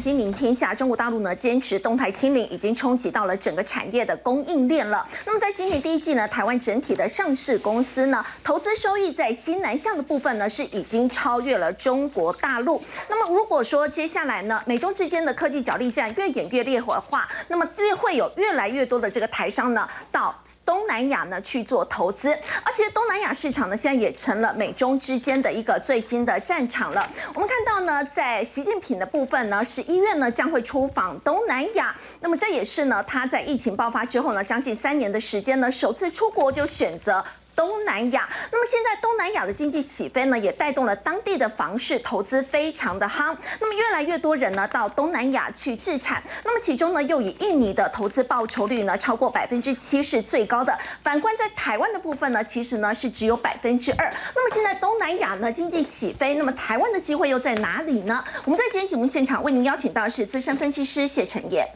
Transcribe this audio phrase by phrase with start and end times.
[0.00, 5.06] 经营天下，中国大陆呢坚持动态清零，已经冲击到了整个产业的供应链了。
[5.26, 12.82] 那么在今年第一季呢，台湾整体的上市公司呢，投资收益在新南向的部分呢，是已经超越了中国大陆。
[13.08, 22.30] 那么如果说接下来呢，美中之间的科技角力战越演越烈火化，那么越会有越来越多的这个台商呢，到东南亚呢去做投资，
[22.64, 27.08] 而且东南亚市场呢，现在也成了美中之间的一个最新的战场了。
[27.34, 37.24] 我们看到呢，在习近平的部分呢，是医院呢将会出访东南亚，那么这也是呢他在疫情爆发之后呢，将近三年的时间呢，首次出国就选择。
[37.60, 43.36] 东南亚，那么现在东南亚的经济起飞呢，也带动了当地的房市投资非常的夯。
[43.60, 50.74] 那么越来越多人呢到东南亚去置产，那么其中呢又以印尼的投资报酬率呢超过百分之七是最高的。
[51.02, 54.10] 反观在台湾的部分呢，其实呢是只有百分之二。
[54.34, 58.24] 那么现在东南亚呢经济起飞，那么台湾的机会又在哪里呢？
[58.46, 61.68] 我们在今天节目现场为您邀请到的是资深分析师谢承彦、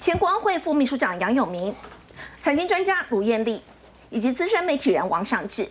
[0.00, 1.72] 前国安会副秘书长杨永明、
[2.40, 3.62] 财经专家卢艳丽。
[4.12, 5.66] 以及资深媒体人王尚志，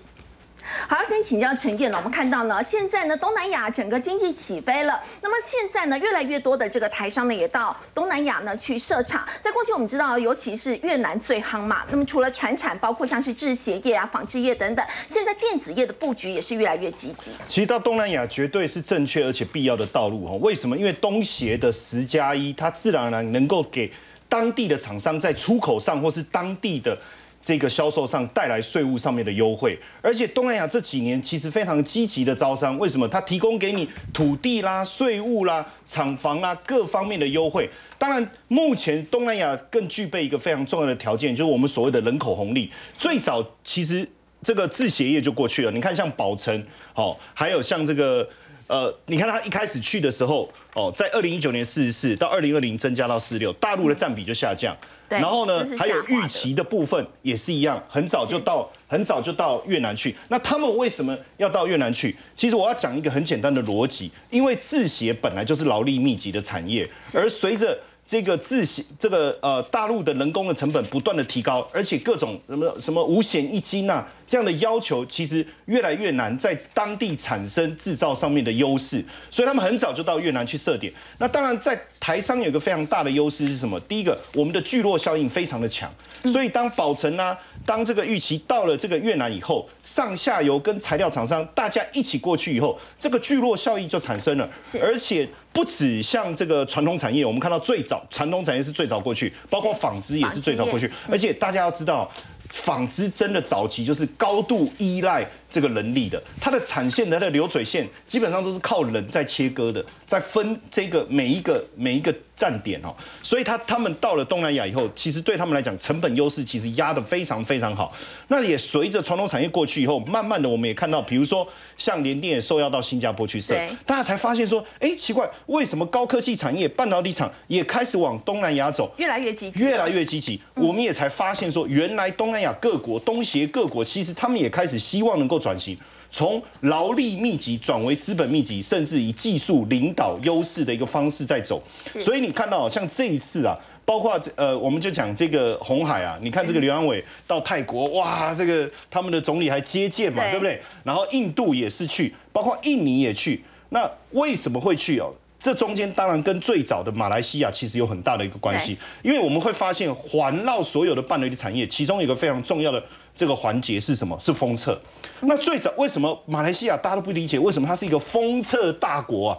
[0.87, 1.97] 好，先请教陈燕了。
[1.99, 4.99] 我们看到呢，现在呢，东南亚整个经济起飞了。
[5.21, 9.23] 那么现在呢，越来越多的这个台商呢，也到东南亚呢去设厂。
[9.39, 11.83] 在过去我们知道，尤其是越南最夯嘛。
[11.91, 17.31] 那么除了船产，包括像是制鞋业啊、纺织业等等，现在电子业的布局也是越来越积极。
[17.47, 20.33] 其实到东南亚绝对是正确而且必要的道路哈。
[20.41, 20.75] 为什么？
[20.75, 23.91] 因为东协的十加一，它自然而然能够给
[24.27, 26.97] 当地的厂商在出口上或是当地的。
[27.41, 33.07] 这个销售上带来税务上面的优惠，而且东南亚这几年其实非常积极的招商，为什么？
[33.07, 37.69] 它提供给你土地啦、税务啦、厂房啦各方面的优惠。
[37.97, 42.71] 当然，目前东南亚更具备一个非常重要的条件，就是我们所谓的人口红利。
[42.93, 44.07] 最早其实
[44.43, 48.27] 这个制鞋业就过去了，你看像宝城，好，还有像这个。
[48.67, 54.73] 呃，你看他一开始去的时候，哦，在二零一九年四十四，到二零二零增加到四六，大陆的占比就下降。
[55.19, 60.15] 然后呢，还有预期的部分也是一样，很早就到，很早就到越南去。
[60.29, 62.15] 那他们为什么要到越南去？
[62.35, 74.05] 其实我要讲一个很简单的逻辑，因为制鞋本来就是劳力密集的产业，而随着这个自行，这个呃大陆的人工的成本不断的提高，而且各种什么什么五险一金呐。
[74.27, 80.91] 这样的要求其实越来越难在当地产生制造上面的优势，所以他们很早就到越南去设点。
[81.17, 83.77] 那当然，在台商有一个非常大的优势是什么？
[83.81, 94.49] 第一个，我们的聚落效应非常的强，所以当宝成啊，当这个预期到了这个越南以后，上下游跟材料厂商大家一起过去以后，这个聚落效应就产生了。
[94.81, 100.89] 而且不止像这个传统产业，我们看到最早传统产业是最早过去，包括纺织也是最早过去。
[101.09, 102.11] 而且大家要知道。
[102.53, 105.25] 纺织真的早期就是高度依赖。
[105.49, 112.89] 这个人力的，它的产线、它的流水线基本上都是靠人在切割的，在分这个每一个每一个站点哦，
[113.21, 117.93] 所以他他们到了东南亚以后，其实对他们来讲，成本优势其实压得非常非常好。
[118.29, 121.47] 那也随着传统产业过去以后，慢慢的我们也看到，比如说
[121.77, 123.53] 像联电也受邀到新加坡去设，
[123.85, 130.39] 大家才发现说，哎，奇怪，为什么高科技产业、半导体厂也开始往东南亚走，越来越积极，越来越积极。
[130.55, 135.41] 我们也才发现说，原来东南亚各国、东协各国，其实他们也开始希望能够。
[135.41, 135.75] 转型
[136.11, 141.63] 从劳力密集转为资本密集，甚至以技术领导优势的一个方式在走。
[141.99, 150.61] 所以你看到像这一次啊，包括呃，我们就讲这个红海啊，你看这个刘安伟到泰国，哇，这个他们的总理还接见嘛，对不对？
[150.83, 153.41] 然后印度也是去，包括印尼也去。
[153.69, 155.13] 那为什么会去哦？
[155.39, 162.83] 这中间当然跟最早的马来西亚其实有很大的一个关系，因为我们会发现环绕所有的半导体产业，其中有一个非常重要的。
[163.13, 164.17] 这个环节是什么？
[164.21, 164.79] 是封测。
[165.21, 167.37] 那最早为什么马来西亚大家都不理解？
[167.37, 169.37] 为什么它是一个封测大国啊？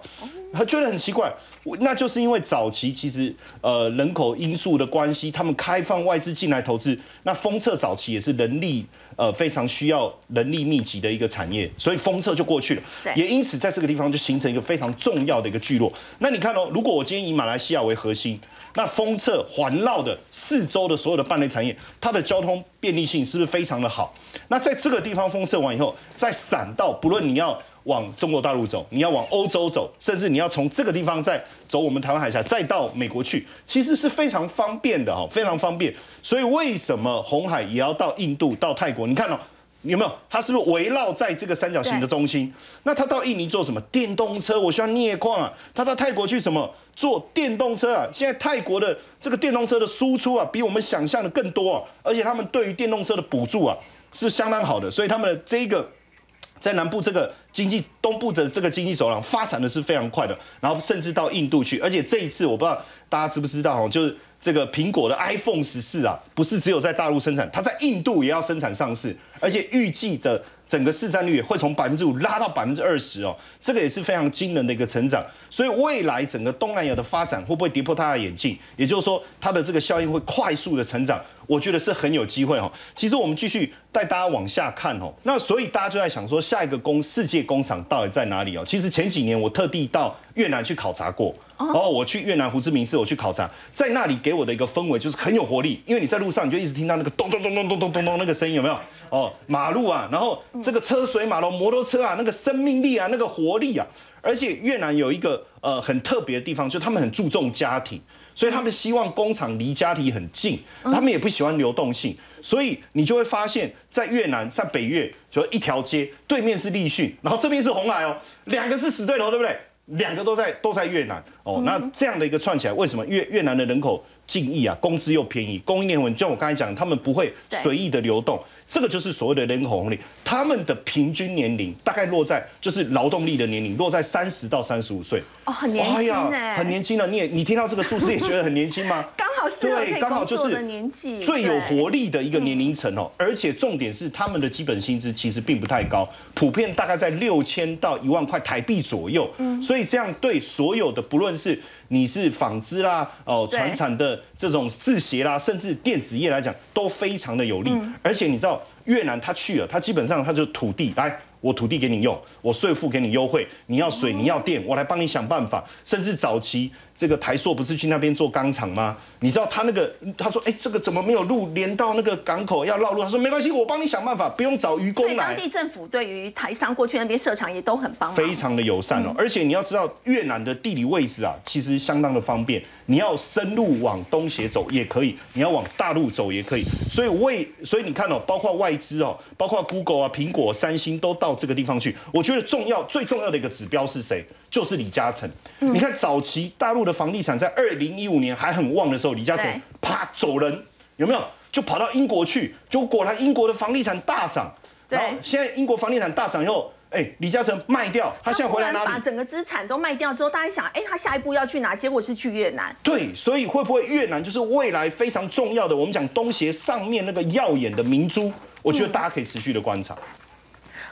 [0.55, 1.33] 他觉得很奇怪。
[1.81, 6.99] 那就是因为早期其实呃人口因素的关系，他们开放外资进来投资。
[7.23, 8.85] 那封测早期也是人力
[9.17, 12.83] 呃非常需要人力密集的一个产业，所以封测就过去了。
[13.15, 15.93] 也因此在这个地方就形成一个非常重要的一个聚落。
[16.19, 18.39] 那你看哦，如果我今天以马来西亚为核心。
[18.75, 24.15] 那封测环绕的四周的所有的半类产业，它的交通便利性是不是非常的好？
[24.49, 35.95] 那在这个地方封测完以后，再闪到，不论你要往中国大陆走，你要往欧洲走，甚至你要从这个地方再走我们台湾海峡，再到美国去，其实是非常方便的哈，非常方便。
[36.23, 39.07] 所以为什么红海也要到印度、到泰国？
[39.07, 39.39] 你看哦。
[39.83, 40.13] 有没有？
[40.31, 42.53] 它是不是围绕在这个三角形的中心？
[42.85, 43.81] 那他到印尼做什么？
[43.93, 45.53] 电动车，我需要镍矿啊。
[45.75, 46.73] 他到泰国去什么？
[46.95, 48.07] 做电动车啊。
[48.13, 51.83] 现在泰国的这个电动车的输出啊，比我们想象的更多啊。
[52.03, 53.77] 而且他们对于电动车的补助啊，
[54.13, 54.91] 是相当好的。
[54.91, 55.91] 所以他们的这个
[56.61, 78.59] 在南部这个经济东部的这个经济走廊发展的是非常快的，然后甚至到印度去，而且这一次我不知道大家知不知道哦，就是这个苹果的 iPhone 十四啊，不是只有在大陆生产，它在印度也要生产上市，而且预计的整个市占率会从百分之五拉到百分之二十哦，这个也是非常惊人的一个成长，所以未来整个东南亚的发展会不会跌破它的眼镜？
[78.77, 81.21] 也就是说，它的这个效应会快速的成长。
[81.49, 82.71] 我觉得是很有机会哦。
[82.95, 85.13] 其实我们继续带大家往下看哦。
[85.25, 88.65] 那所以大家就在想说，下一个工世界工厂到底在哪里哦？
[88.65, 91.35] 其实前几年我特地到越南去考察过，
[91.67, 98.79] 然后我去越南胡志明市我去考察，在那里给我的一个氛围就是很有活力，因为你在路上你就一直听到那个咚咚咚咚咚咚咚咚那个声音有没有？
[99.11, 103.87] 哦，马路啊，然后这个车水马龙，摩托车啊，那个生命力啊，那个活力啊，
[104.21, 108.01] 而且越南有一个呃很特别的地方，就他们很注重家庭。
[108.35, 118.17] 所以他们希望工厂离家里很近，他们也不喜欢流动性，所以你就会发现，在越南，在北越，就一条街对面是立讯，然后这边是红海哦，
[118.47, 119.55] 两个是死对头，对不对？
[119.99, 128.41] 两个都在都在越南哦，那这样的一个串起来，为什么越越南的人口近亿啊，工资又便宜，供应链稳，就我刚才讲，他们不会随意的流动。
[128.69, 137.07] 这个就是所谓的人口红利，他们的平均年龄大概落在就是劳动力的年龄落在三十到三十五岁哦，很年轻哎，很年轻的。
[137.09, 139.05] 你也你听到这个数字也觉得很年轻吗？
[139.15, 143.11] 刚好是对，刚好就是年纪最有活力的一个年龄层哦。
[143.19, 149.31] 而且重点是他们的基本薪资其实并不太高，普遍大概在六千到一万块台币左右。
[149.37, 151.59] 嗯，所以这样对所有的不论是
[151.89, 157.73] 你是纺织啦哦，船产的这种制鞋啦，甚至电子业来讲都非常的有利。
[158.03, 158.63] 而且你知道。
[158.87, 161.17] 越南他去了，他基本上他就土地来。
[161.41, 165.65] 我土地给你用，我税负给你优惠，你要水你要电，我来帮你想办法。
[165.85, 166.73] 甚至早期
[167.03, 168.97] 这个台塑不是去那边做钢厂吗？
[169.19, 173.03] 你知道他那个他说，哎，这个怎么没有路连到那个港口要绕路？
[173.03, 175.35] 他说没关系，我帮你想办法，不用找渔工来。
[175.35, 179.13] 当地政府对于台商过去那边设厂也都很帮非常的友善哦。
[179.19, 182.63] 而且你要知道越南的地理位置啊，其实相当的方便。
[182.87, 186.65] 你要深入往东斜走也可以，你要往大陆走也可以。
[186.89, 191.33] 所以为所以你看哦，包括外资哦，包括 Google 啊、苹果、三星都到。
[191.33, 194.23] 到这个地方去，我觉得重要最重要的一个指标是谁？
[194.53, 195.29] 就是李嘉诚。
[195.59, 199.51] 你看早期大陆的房地产在二零一五年还很旺的时候，李嘉诚
[199.81, 200.63] 啪走人，
[200.99, 201.25] 有没有？
[201.51, 204.55] 就跑到英国去，就果然英国的房地产大涨。
[204.89, 208.87] 然后现在英国房地产大涨以后，哎，李嘉诚卖掉，他现在回来哪里？
[208.87, 211.75] 把整个资产都卖掉之后，大家想，哎，他下一步要去哪？
[211.75, 212.75] 结果是去越南。
[212.83, 215.75] 对，所以会不会越南就是未来非常重要的？
[215.75, 219.97] 我们讲东协上面那个耀眼的明珠，我觉得大家可以持续的观察。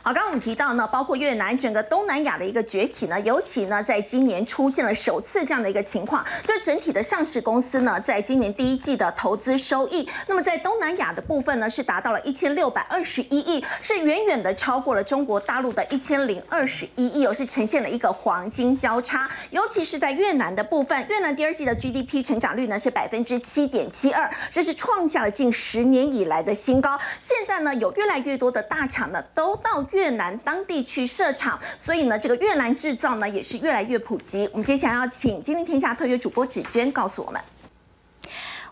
[0.03, 26.99] 好，刚刚我们提到呢，包括越南整个东南亚的一个崛起呢，尤其呢，在今年出现了首次这样的一个情况，这整体的上市公司呢，在今年第一季的投资收益，那么在东南亚的部分呢，是达到了一千六百二十一亿，是远远的超过了中国大陆的一千零二十一亿哦，是呈现了一个黄金交叉，尤其是在越南的部分，越南第二季的 GDP 成长率呢是百分之七点七二，这是创下了近十年以来的新高。
[27.21, 29.87] 现在呢，有越来越多的大厂呢，都到。
[29.93, 34.49] 越南当地去设厂，所以呢，这个越南制造呢也是越来越普及。
[34.53, 37.41] 我们接下来要请《金陵天下》特约主播芷娟告诉我们。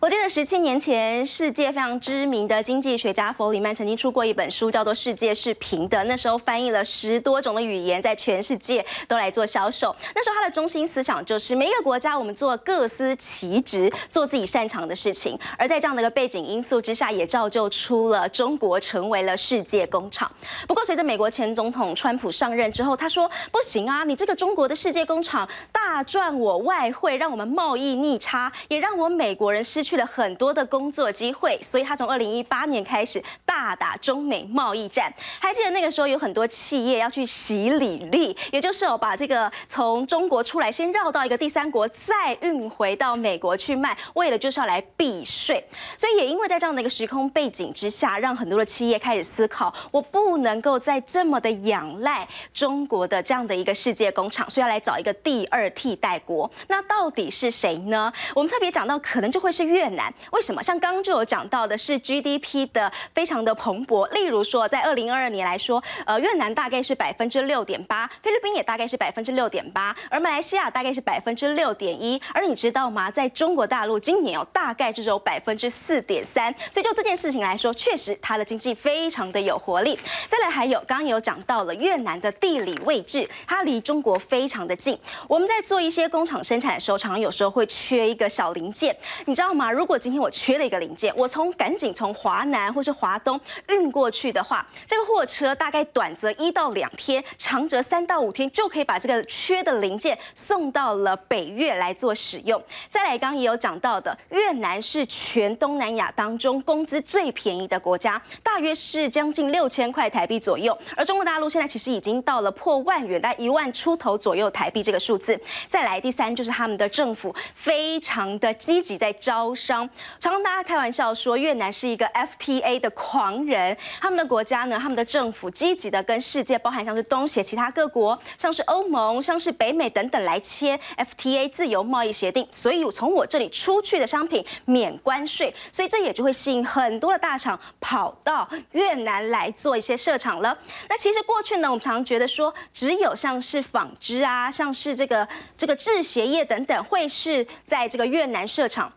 [0.00, 5.98] 我记得十七年前，世界非常知名的经济学家弗里曼曾经出过一本书，叫做《世界是平的》。
[6.04, 9.94] 那时候翻译了十多种的语言，在全世界都来做销售。
[10.14, 15.36] 那时候他的中心思想就是，每一个国家我们做各司其职，做自己擅长的事情。
[15.58, 20.30] 而在这样的一个背景因素之下，也造就出了中国成为了世界工厂。
[20.68, 35.10] 不过，随着美国前总统川普上任之后，他说：“不行啊，你这个中国的世界工厂大赚我外汇，让我们贸易逆差，也让我美国人失。”去了很多的工作机会，所以他从二零一八年开始大打中美贸易战。
[35.40, 45.64] 还记得那个时候有很多企业要去洗履历，也就是哦把这个从中国出来，先绕到一个第三国，再运回到美国去卖，为了就是要来避税。
[45.96, 56.50] 所以也因为在这样的一个时空背景之下，让很多的企业开始思考，我不能够再这么的仰赖中国的这样的一个世界工厂，所以要来找一个第二替代国。
[56.66, 58.12] 那到底是谁呢？
[58.34, 59.77] 我们特别讲到，可能就会是越。
[59.78, 60.60] 越南为什么？
[60.60, 64.08] 像刚刚就有讲到的是 GDP 的非常的蓬勃。
[64.12, 72.20] 例如说，在二零二二年来说，呃，越南大概是百分之六点八，菲律宾也大概是百分之六点八，而马来西亚大概是百分之六点一。
[72.34, 73.08] 而你知道吗？
[73.08, 76.52] 在中国大陆今年有大概只有百分之四点三。
[76.72, 79.96] 所以就这件事情来说，确实它的经济非常的有活力。
[80.26, 84.98] 再来还有刚刚有讲到了越南的地理位置，它离中国非常的近。
[85.28, 89.67] 我们在做一些工厂生产的时候，常常有时候会缺一个小零件，你知道吗？
[89.70, 102.62] 如果今天我缺了一个零件，我从赶紧从华南或是华东运过去的话，这个货车大概短则一到两天，长则三到五天就可以把这个缺的零件送到了北越来做使用。
[102.88, 110.76] 再来，刚刚也有讲到的，越南是全东南亚当中工资最便宜的国家，大约是将近六千块台币左右。
[110.96, 115.38] 而中国大陆现在其实已经到了破万元，大概一万出头左右台币这个数字。
[115.68, 119.88] 再来，第三就是他们的政府非常的积极在招商，
[120.20, 140.56] 常常大家开玩笑说越南是一个 FTA 的狂人，他们的国家呢，他们的政府积极的跟世界，包含像是东协其他各国，像是欧盟、像是北美等等来签 FTA 自由贸易协定，所以从我这里出去的商品免关税，所以这也就会吸引很多的大厂跑到越南来做一些设厂了。
[140.88, 148.92] 那其实过去呢，我们常常觉得说，只有像是纺织啊，像是这个这个制鞋业等等，会是在这个越南设厂。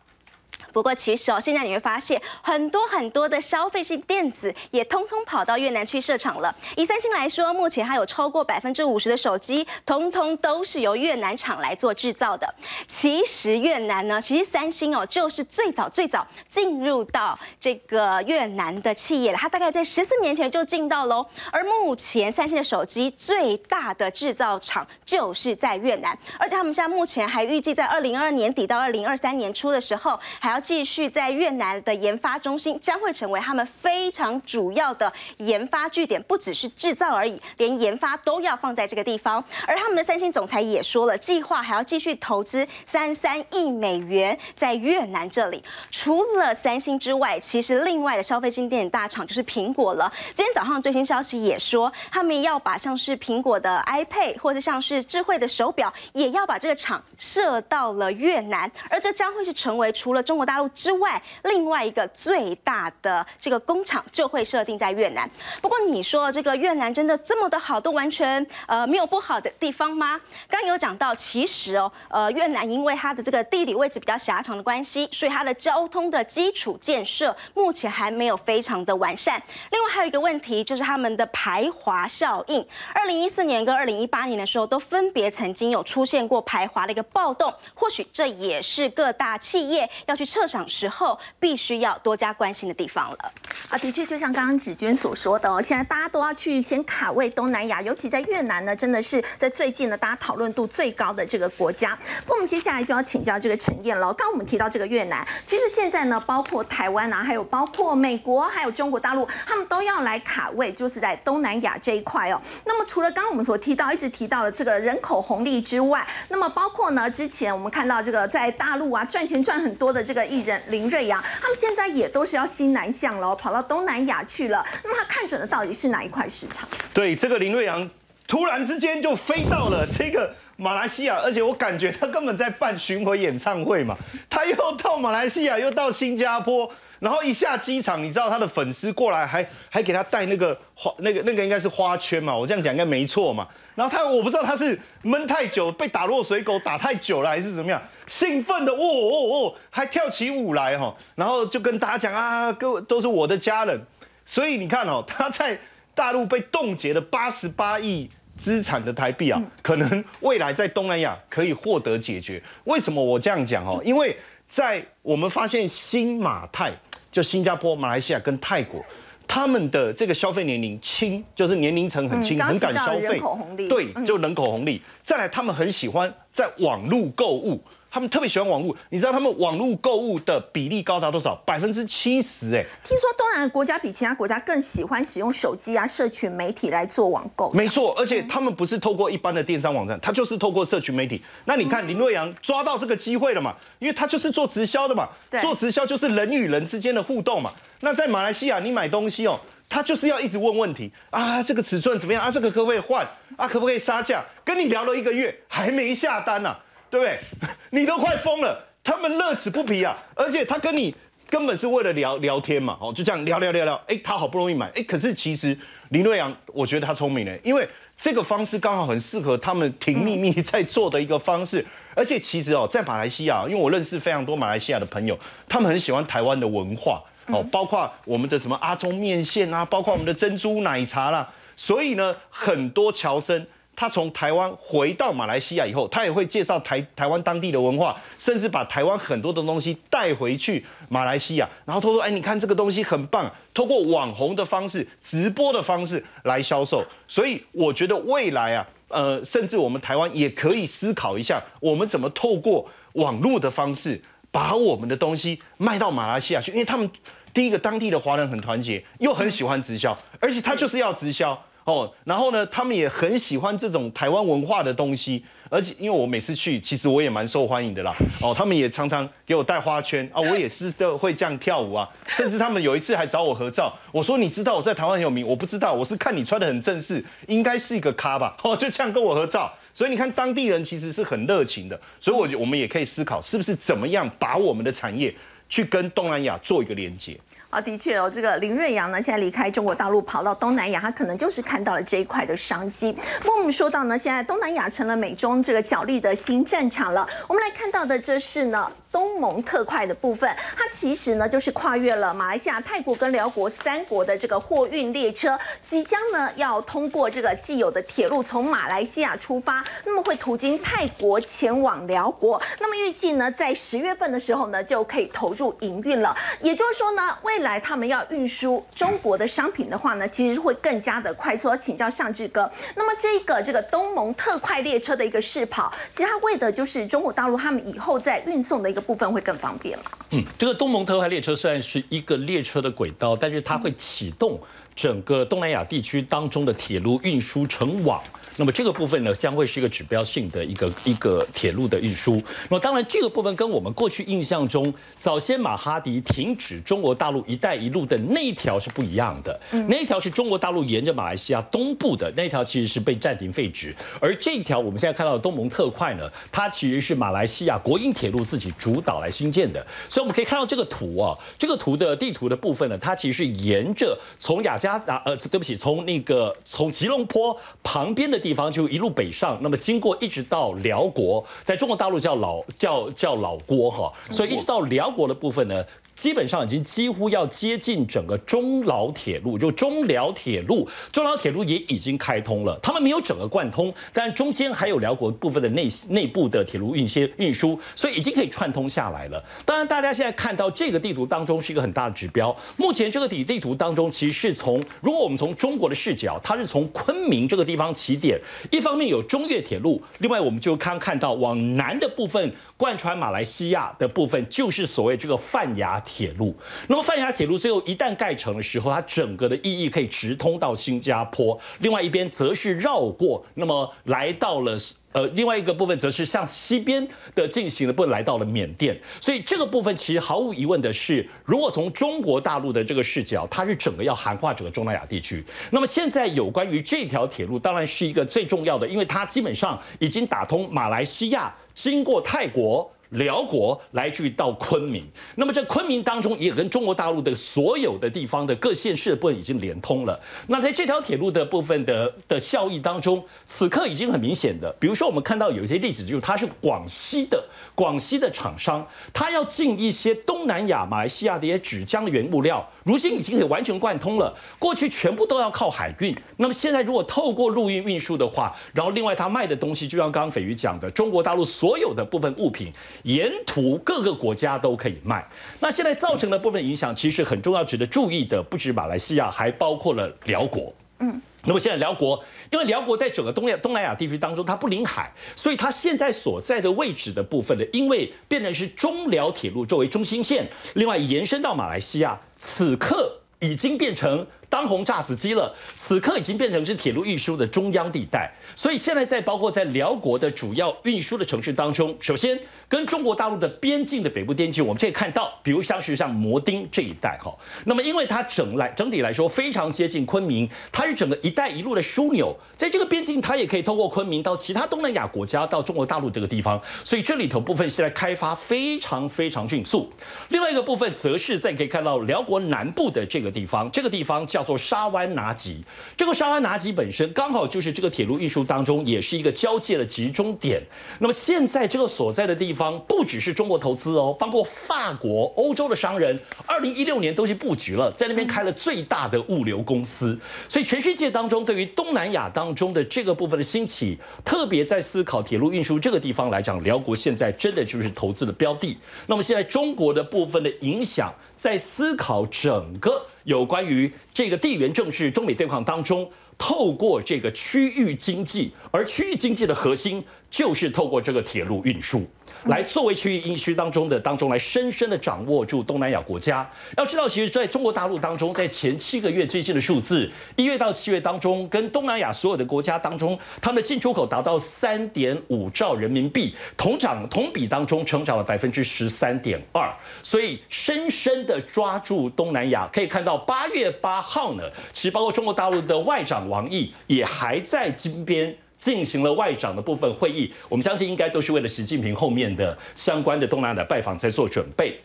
[0.72, 6.56] 不过其实哦，现在你会发现很多很多的消费性电子也通通跑到越南去设厂了。
[6.78, 12.54] 以三星来说，目前还有超过百分之五十的手机，通通都是由越南厂来做制造的。
[12.88, 19.38] 其实越南呢，其实三星哦，就是最早最早进入到这个越南的企业了。
[19.38, 21.26] 它大概在十四年前就进到喽。
[21.52, 39.44] 而目前三星的手机最大的制造厂就是在越南，而且他们现在目前还预计在二零二二年底到二零二三年初的时候，还要继续在越南的研发中心将会成为他们非常主要的研发据点，不只是制造而已，连研发都要放在这个地方。
[39.68, 45.64] 而他们的三星总裁也说了，计划还要继续投资三三亿美元在越南这里。
[45.90, 50.12] 除了三星之外，其实另外的消费性电子大厂就是苹果了。
[50.34, 65.30] 今天早上最新消息也说，他们要把像是苹果的 iPad 或者像是智慧的手表，也要把这个厂设到了越南，而这将会是成为除了中国大大陆之外，另外一个最大的这个工厂就会设定在越南。
[65.62, 70.20] 不过你说这个越南真的这么的好，都完全呃没有不好的地方吗？
[70.50, 79.42] 刚刚有讲到，其实哦，呃，越南因为它的这个地理位置比较狭长的关系，所以它的交通的基础建设目前还没有非常的完善。
[79.72, 82.68] 另外还有一个问题就是他们的排华效应。
[82.94, 87.54] 二零一四年跟二零一八年的时候，都分别曾经有出现过排华的一个暴动。
[87.74, 93.32] 或许这也是各大企业要去撤厂时候必须要多加关心的地方了。
[93.70, 101.96] 啊，的确，就像刚刚芷娟所说的哦，现在大家都要去先卡位东南亚，尤其在越南呢，真的是在最近呢，大家讨论度最高的这个国家。
[102.26, 104.08] 那我们接下来就要请教这个陈燕了。
[104.14, 112.42] 刚刚我们提到这个越南，其实现在呢，包括台湾啊，还有包括美国，还有中国大陆，他们都要来卡位，就是在东南亚这一块哦。
[112.66, 124.66] 那么除了刚刚我们所提到，一直提到的这个人口红利之外，那么包括呢，之前我们看到这个在大陆啊赚钱赚很多的这个艺人林瑞阳，他们现在也都是要西南向了，跑到东南亚去了。
[124.84, 126.68] 那么他看准的到底是哪一块市场？
[126.94, 127.88] 对，这个林瑞阳
[128.26, 133.98] 突然之间就飞到了这个马来西亚，而且我感觉他根本在办巡回演唱会嘛，
[134.30, 136.72] 他又到马来西亚，又到新加坡。
[137.02, 143.48] 然后一下机场，你知道他的粉丝过来还还给他带那个花那个那个应该是花圈嘛，我这样讲应该没错嘛。
[143.74, 150.96] 然后他我不知道他是闷太久被打落水狗打太久了还是怎么样，兴奋的哦哦哦，还跳起舞来哈。
[151.16, 153.82] 然后就跟大家讲啊，各位都是我的家人。
[154.24, 155.60] 所以你看哦，他在
[155.96, 162.44] 大陆被冻结了八十八亿资产的台币啊，可能未来在东南亚可以获得解决。
[162.66, 163.82] 为什么我这样讲哦？
[163.84, 164.16] 因为
[164.48, 166.72] 在我们发现新马泰。
[167.12, 168.84] 就新加坡、马来西亚跟泰国，
[169.28, 173.22] 他们的这个消费年龄轻，就是年龄层很轻，很敢消费。
[173.68, 174.82] 对，就人口红利。
[175.04, 177.62] 再来，他们很喜欢在网络购物。
[177.92, 181.36] 他们特别喜欢网络，你知道他们网络购物的比例高达多少？
[181.46, 182.64] 百分之七十哎！
[182.86, 187.52] 听说东南亚国家比其他国家更喜欢使用手机啊、社群媒体来做网购。
[187.52, 191.22] 没错，而且他们不是透过一般的电商网站，他就是透过社群媒体。
[191.44, 193.54] 那你看林瑞阳抓到这个机会了嘛？
[193.80, 195.10] 因为他就是做直销的嘛，
[195.42, 197.52] 做直销就是人与人之间的互动嘛。
[197.82, 202.32] 那在马来西亚你买东西哦，他就是要一直问问题啊，这个尺寸怎么样啊？
[202.32, 203.06] 这个可不可以换
[203.36, 203.46] 啊？
[203.50, 204.24] 可不可以杀价？
[204.46, 206.56] 跟你聊了一个月还没下单呢。
[206.92, 207.18] 对不对？
[207.72, 209.98] 你都快疯了，他们乐此不疲啊！
[210.14, 210.94] 而且他跟你
[211.30, 215.58] 根本是为了聊聊天嘛，哦，就这样聊聊聊聊，哎，他好不容易买，哎，可是其实
[215.90, 217.66] 林瑞阳，我觉得他聪明呢，因为
[217.98, 221.66] 这个方式刚好很适合他们挺秘密在做的一个方式。
[221.96, 225.18] 而且其实哦，在马来西亚，因为我认识非常多马来西亚的朋友，
[225.48, 233.48] 他们很喜欢台湾的文化哦，包括我们的什么阿中面线啊，包括我们的珍珠奶茶啦，所以呢，很多侨生。
[233.82, 246.86] 他从台湾回到马来西亚以后，他也会介绍台台湾当地的文化，甚至把台湾很多的东西带回去马来西亚，然后他说：“哎，你看这个东西很棒。”通过网红的方式、直播的方式来销售。
[247.08, 256.88] 所以我觉得未来啊，呃，甚至我们台湾也可以思考一下，我们怎么透过网络的方式，把我们的东西卖到马来西亚去，因为他们
[257.34, 261.44] 第一个当地的华人很团结，又很喜欢直销，而且他就是要直销。
[261.64, 267.94] 哦，然后呢，他们也很喜欢这种台湾文化的东西，而且因为我每次去，其实我也蛮受欢迎的啦。
[268.22, 273.72] 哦，他们也常常给我带花圈啊，我也是的会这样跳舞啊， 甚至他们有一次还找我合照。
[273.92, 278.36] 我说你知道我在台湾很有名，我不知道，我是看你穿的很正式，应该是一个咖吧？
[278.44, 279.54] 哦，就这样跟我合照。
[279.74, 281.80] 所以你看，当地人其实是很热情的。
[282.02, 285.14] 所以，我我们也可以思考，是不是怎么样把我们的产业
[285.48, 287.18] 去跟东南亚做一个连接。
[287.52, 292.94] 啊，的确哦，这个林瑞阳呢，现在离开中国大陆跑到东南亚，他可能就是看到了这一块的商机。
[293.22, 297.06] 不过我们说到呢，现在东南亚成了美中这个角力的新战场了。
[297.28, 298.72] 我们来看到的这是呢。
[298.92, 316.14] 东盟特快的部分，它其实呢就是跨越了马来西亚、泰国跟辽国三国的这个货运列车，即将呢要通过这个既有的铁路从马来西亚出发，那么会途经泰国前往辽国，那么预计呢在十月份的时候呢就可以投入营运了。
[316.42, 321.56] 也就是说呢，未来他们要运输中国的商品的话呢，其实会更加的快速。
[321.56, 328.81] 请教尚志哥，那么这个这个东盟特快列车的一个试跑，其实它为的就是中国大陆他们以后在运送的一个。
[328.82, 329.86] 部分会更方便吗？
[330.12, 334.40] 嗯，这个东盟特快列车虽然是一个列车的轨道，但是它会启动
[334.76, 338.04] 整个东南亚地区当中的铁路运输成网。
[338.38, 342.16] 那么这个部分呢，将会是一个指标性的一个一个铁路的运输。
[342.50, 349.38] 那么当然，这个部分跟我们过去印象中，早先马哈迪停止中国大陆“一带一路”的那一条是不一样的。
[349.68, 353.76] 那一条是中国大陆沿着马来西亚东部的那一条，其实是被暂停废止。
[354.00, 359.66] 而这一条我们现在看到的东盟特快呢，它其实是马来西亚国营铁路自己主导来新建的。
[359.90, 368.21] 所以我们可以看到这个图啊，这个图的地图的部分呢，它其实是沿着从雅加达呃，对不起，从那个从吉隆坡旁边的。
[368.22, 375.66] 地方就一路北上，那么经过一直到辽国，在中国大陆叫老叫叫老郭哈，所以一直到辽国的部分呢。
[375.94, 382.58] 基本上已经几乎要接近整个中老铁路，就中辽铁路，中老铁路也已经开通了。
[382.64, 389.24] 他们没有整个贯通，但中间还有辽国部分的内内部的铁路运些运输，所以已经可以串通下来了。
[389.46, 392.36] 当然，大家现在看到这个地图当中是一个很大的指标。
[392.58, 405.81] 目前这个地地图当中，其实是从如果我们从中国的视角，它是从昆明这个地方起点，一方面有中越铁路，另外我们就看看到往南的部分贯穿马来西亚的部分，就是所谓这个泛亚。
[405.82, 406.36] 铁路，
[406.68, 414.58] 那么泛亚铁路最后一旦盖成的时候，它整个的意义可以直通到新加坡，另外一边则是绕过，那么来到了
[414.94, 418.80] 呃另外一个部分，则是向西边的进行的部分来到了缅甸。
[419.00, 425.24] 所以这个部分其实毫无疑问的是，如果从中国大陆的这个视角，它是整个要涵盖整个中南亚地区。
[425.52, 432.72] 那么现在有关于这条铁路，当然是一个最重要的，因为它基本上已经打通马来西亚，经过泰国。
[432.92, 434.84] 辽国来去到昆明，
[435.16, 440.00] 那么在昆明当中也跟中国大陆的所有的地方的各县市的部分已经连通了。
[440.28, 447.24] 那在这条铁路的部分的的效益当中，此刻已经很明显的，比如说我们看到有一些例子，就是它是广西的
[447.56, 452.48] 广西的厂商，他要进一些东南亚、马来西亚的一些纸浆的原物料。
[452.64, 462.52] 如今已经可以完全贯通了，过去全部都要靠海运，那么现在如果透过陆运运输的话，然后另外他卖的东西，就像刚刚斐鱼讲的，中国大陆所有的部分物品，
[462.84, 465.08] 沿途各个国家都可以卖。
[465.40, 470.54] 那现在造成的部分影响，其实很重要，值得注意的不止马来西亚，还包括了辽国。
[470.80, 471.02] 嗯。
[471.24, 484.08] 那么现在辽国，因为辽国在整个东亚东南亚地区当中，它不临海，所以它现在所在的位置的部分呢，因为变成是中辽铁路作为中心线，另外延伸到马来西亚，此刻已经变成。
[484.32, 492.18] 当红炸子鸡了，此刻已经变成是铁路运输的中央地带，所以现在在包括在辽国的主要运输的城市当中，首先
[492.48, 497.14] 跟中国大陆的边境的北部边境，我们可以看到，比如像是像摩丁这一带哈，
[497.44, 509.70] 那么因为它整来整体来说非常接近昆明，它是整个“一带一路”的枢纽，在这个边境，它也可以通过昆明到其他东南亚国家，到中国大陆这个地方，所以这里头部分现在开发非常非常迅速。
[510.08, 514.21] 另外一个部分则是在可以看到辽国南部的这个地方，这个地方叫。
[514.22, 515.44] 叫做沙湾拿吉。
[515.76, 520.40] 这个沙湾拿吉本身刚好就是这个铁路运输当中也是一个交界的集中点。
[520.78, 530.00] 那么现在这个所在的地方不只是中国投资哦，包括法国、欧洲的商人，二零一六年都去布局了，在那边开了最大的物流公司。
[530.30, 538.56] 所以全世界当中对于东南亚当中的这个部分的兴起，特别在思考铁路运输这个地方来讲，辽国现在真的就是投资的标的。
[538.86, 551.88] 那么现在中国的部分的影响，在思考整个有关于这个地缘政治、中美对抗当中，透过这个区域经济，而区域经济的核心就是透过这个铁路运输。
[552.26, 556.30] 来作为区域应需当中的当中来深深的掌握住东南亚国家。
[556.58, 572.48] 要知道，其实在中国大陆当中，在前七个月最新的数字，一月到七月当中，跟东南亚所有的国家当中，他们的进出口达到三点五兆人民币，同涨同比当中成长了百分之十三点二，所以深深的抓住东南亚。
[572.52, 578.16] 可以看到八月八号呢，其实包括中国大陆的外长王毅也还在金边。
[578.42, 584.60] 进行了外长的部分会议，我们相信应该都是为了习近平后面的相关的东南亚拜访在做准备，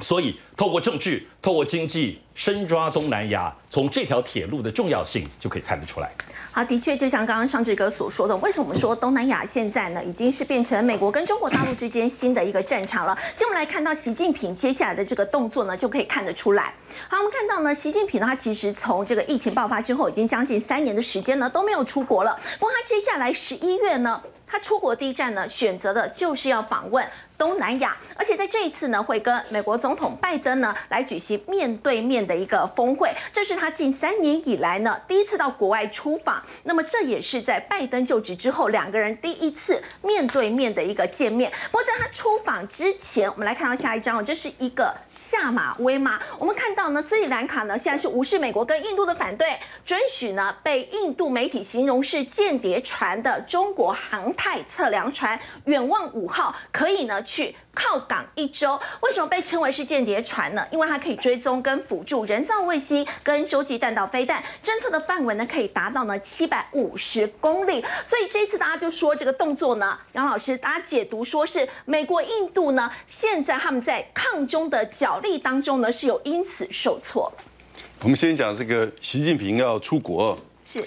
[0.00, 6.12] 所以透过政治，透过经济，深抓东南亚，从这条铁路的重要性就可以看得出来。
[6.56, 13.14] 好，的确，就像刚刚尚志哥所说的，为什么说东南亚现在呢，已经是变成美国跟中国大陆之间新的一个战场了？
[13.34, 16.72] 其实我们来看到习近平接下来的这个动作呢，就可以看得出来。
[17.08, 22.34] 好，我们看到呢，习近平呢，他其实从这个疫情爆发之后，已经将近三年的时间呢，都没有出国了。
[22.58, 27.06] 不过他接下来十一月呢，他出国第一站呢，选择的就是要访问。
[27.38, 36.42] 东南亚，而且在这一次呢，会跟美国总统拜登呢来举行面对面的一个峰会，这是他近三年以来呢第一次到国外出访。
[36.64, 41.52] 那么这也是在拜登就职之后两个人第一次面对面的一个见面。
[41.70, 46.18] 不过在他出访之前，我们来看到下一张哦，这是一个下马威嘛。
[46.38, 57.22] 我们看到呢，斯里兰卡呢现在是无视美国跟印度的反对，准许呢被印度媒体形容是间谍船的中国航太测量船远望五号可以呢。
[57.26, 60.66] 去靠港一周，为什么被称为是间谍船呢？
[60.70, 67.84] 因为它可以追踪跟辅助人造卫星跟洲际弹道飞弹，侦测的范围呢可以达到呢七百五十公里。
[68.04, 77.30] 所以这一次大家就说这个动作呢，杨老师，大家解读说是美国、印度呢现在他们在抗中的角力当中呢是有因此受挫。
[78.00, 80.82] 我们先讲这个习近平要出国，是。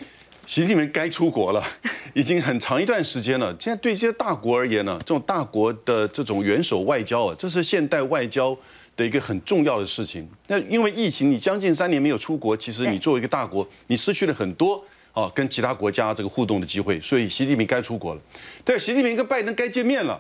[0.50, 1.64] 习近平该出国了，
[2.16, 3.56] 已经很长一段时间了。
[3.60, 8.58] 现在对一些大国而言呢，这种大国的这种元首外交啊，这是现代外交
[8.98, 10.28] 的一个很重要的事情。
[10.48, 14.84] 那因为疫情，你将近三年没有出国，其实你作为一个大国，你失去了很多
[15.14, 17.00] 啊跟其他国家这个互动的机会。
[17.00, 18.22] 所以习近平该出国了。
[18.64, 20.20] 但习近平跟拜登该见面了。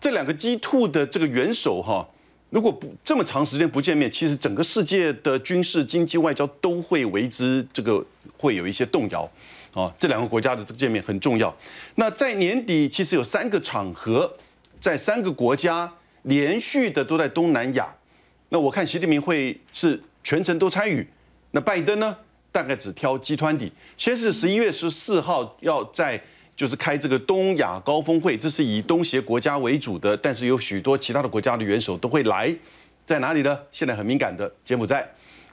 [0.00, 2.08] 这两个 G two 的这个元首哈，
[2.48, 8.02] 如果不这么长时间不见面，其实整个世界的军事、经济、外交都会为之这个
[8.38, 9.30] 会有一些动摇。
[9.72, 11.54] 啊，这两个国家的这个见面很重要。
[11.94, 14.36] 那在年底，其实有三个场合，
[14.80, 17.88] 在三个国家连续的都在东南亚。
[18.48, 21.06] 那我看习近平会是全程都参与。
[21.52, 22.16] 那拜登呢，
[22.50, 23.72] 大概只挑集团底。
[23.96, 26.20] 先是十一月十四号要在
[26.56, 32.54] 就是开这个东亚高峰会，这是以东协国家为主的，但是有许多其他的国家的元首都会来。
[33.06, 33.58] 在哪里呢？
[33.72, 35.08] 现在很敏感的柬埔寨，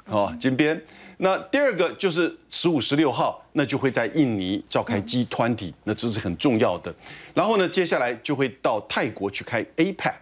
[0.05, 0.79] 哦，金边。
[1.17, 6.93] 那第二个就是十五、十六号，那就会在印尼召开 G20，那这是很重要的。
[7.33, 10.13] 然后呢，接下来就会到泰国去开 APEC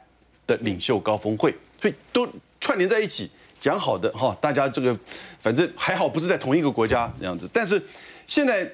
[0.47, 2.27] 的领袖高峰会，所以都
[2.59, 3.29] 串联在一起
[3.59, 4.37] 讲好的哈。
[4.39, 4.97] 大家这个
[5.39, 7.49] 反正还好，不是在同一个国家这样子。
[7.51, 7.81] 但是
[8.27, 8.71] 现在。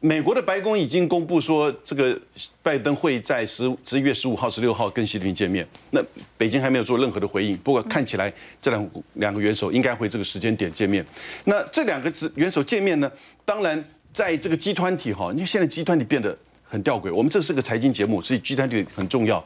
[0.00, 2.16] 美国的白宫已经公布说，这个
[2.62, 5.66] 拜登会在十十一月十五号、十六号跟习近平见面。
[5.90, 6.00] 那
[6.36, 7.56] 北京还没有做任何的回应。
[7.58, 8.32] 不过看起来
[8.62, 11.04] 这两两个元首应该会这个时间点见面。
[11.46, 13.10] 那这两个元首见面呢？
[13.44, 17.12] 当然，在这个集团体哈，因为现在集团体变得很吊诡。
[17.12, 19.44] 我们这是个财经节目，所以集团体很重要。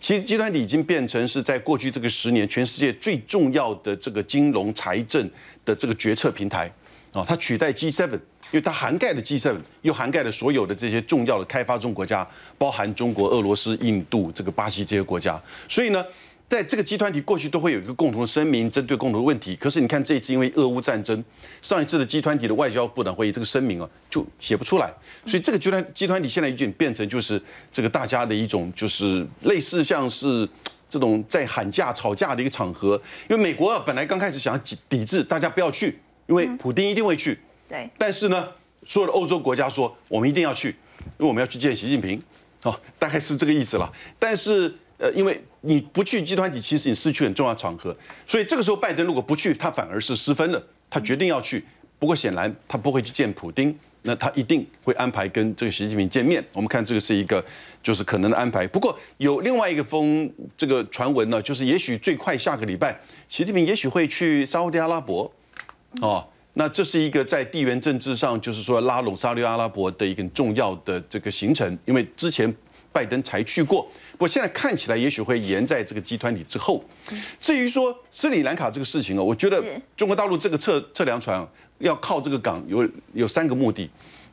[0.00, 5.28] 其实集团体已经变成是在过去这个十年全世界最重要的这个金融财政
[5.64, 6.72] 的这个决策平台
[7.12, 8.16] 啊，它取代 G7。
[8.52, 12.26] 因为它涵盖了 G7，又涵盖了所有的这些重要的开发中国家，
[12.58, 15.40] 包含中国、俄罗斯、印度、这个巴西这些国家。
[15.68, 16.04] 所以呢，
[16.48, 19.54] 在这个集团体过去都会有一个共同的声明，针对共同的问题。
[19.54, 21.24] 可是你看这一次因为俄乌战争，
[21.62, 24.92] 上一次的集团体的外交部长会议这个声明啊就写不出来。
[25.24, 30.48] 所以这个集团集团体现在已经变成就是这个大家的一种就是类似像是
[30.88, 33.00] 这种在喊价吵架的一个场合。
[33.28, 37.38] 因为美国本来刚开始想要抵抵制，大家不要去，因为普京一定会去。
[37.70, 38.48] 对，但是呢，
[38.84, 42.20] 所有的欧洲国家说我们一定要去，因为我们要去见习近平，
[42.64, 43.88] 哦，大概是这个意思了。
[44.18, 50.60] 但是呃，因为你不去集团体，其实你失去很重要场合，所以这个时候拜登如果不去，他反而是失分的。
[50.90, 51.64] 他决定要去，
[52.00, 56.44] 不过显然他不会去见普丁，那他一定会安排跟这个习近平见面。
[56.52, 57.44] 我们看这个是一个
[57.80, 58.66] 就是可能的安排。
[58.66, 65.32] 不过有另外一个风这个传闻呢，就是也许最快下个礼拜，习近平也许会去沙特阿拉伯，
[66.02, 66.26] 哦。
[66.54, 72.52] 那这是一个在地缘政治上，就是说拉拢沙特阿拉伯的一个重要的这个行程，因为之前
[72.92, 73.82] 拜登才去过，
[74.12, 76.84] 不过现在看起来也许会延在这个集团里之后。
[77.40, 79.62] 至于说斯里兰卡这个事情啊，我觉得
[79.96, 81.46] 中国大陆这个测测量船
[81.78, 83.88] 要靠这个港有有三个目的。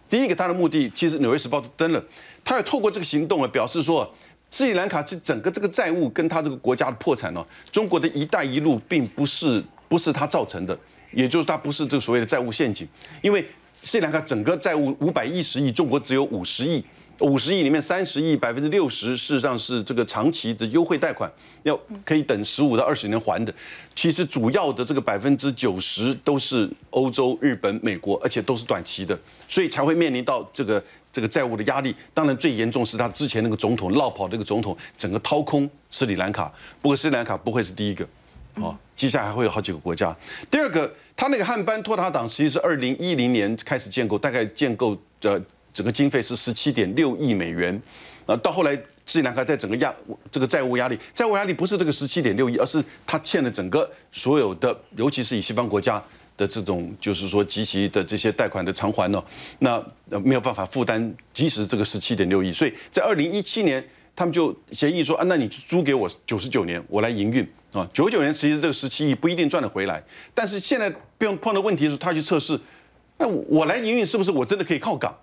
[0.10, 2.04] 第一个，它的目的其实《纽约时报》都登了，
[2.44, 4.12] 它要透过这个行动啊，表示说
[4.50, 10.76] 斯里兰卡这整个这个债务跟它这个国家的破产呢，中国的一带一路并不是不是它造成的。
[11.12, 12.88] 也就是它不是这个所谓的债务陷阱，
[13.22, 13.46] 因为
[13.84, 16.84] 斯里兰卡整个债务五百一十亿，中国只有五十亿，
[17.20, 21.32] 五十亿里面三十亿百分之六十事实上是这个长期的优惠贷款，
[21.64, 23.54] 要可以等十五到二十年还的。
[23.96, 29.18] 其实主要的这个百分之九十都是欧洲、日本、美国，而且都是短期的，
[29.48, 31.96] 所以才会面临到这个这个债务的压力。
[32.14, 38.08] 当然最严重是他之前那个总统落跑这个总统整个掏空斯里兰卡，不过斯里兰卡不会是第一个。
[38.56, 40.14] 哦，接下来还会有好几个国家。
[40.50, 45.40] 第二个，他那个汉班托塔党实际是二零一零年开始建构，大概建构的
[45.72, 47.80] 整个经费是十七点六亿美元。
[48.26, 49.94] 啊，到后来斯里兰卡在整个压
[50.32, 56.04] 这个债务压力，债务压力不是这个十七点六亿，而是他欠了整个所有的，尤其是以西方国家
[56.36, 59.24] 的这种，就是说极其的这些贷款的偿还呢，
[59.60, 59.82] 那
[60.24, 63.88] 没有办法负担，即使这个十七点六亿，所以在二零一七年。
[64.18, 67.88] 他们就协议说啊，那你租给我九十九年，我来营运啊。
[67.94, 70.04] 九十九年其实这个十七亿不一定赚得回来，
[70.34, 72.60] 但是现在不用碰到问题是，他去测试，
[73.20, 75.16] 那我来营运是不是我真的可以靠港？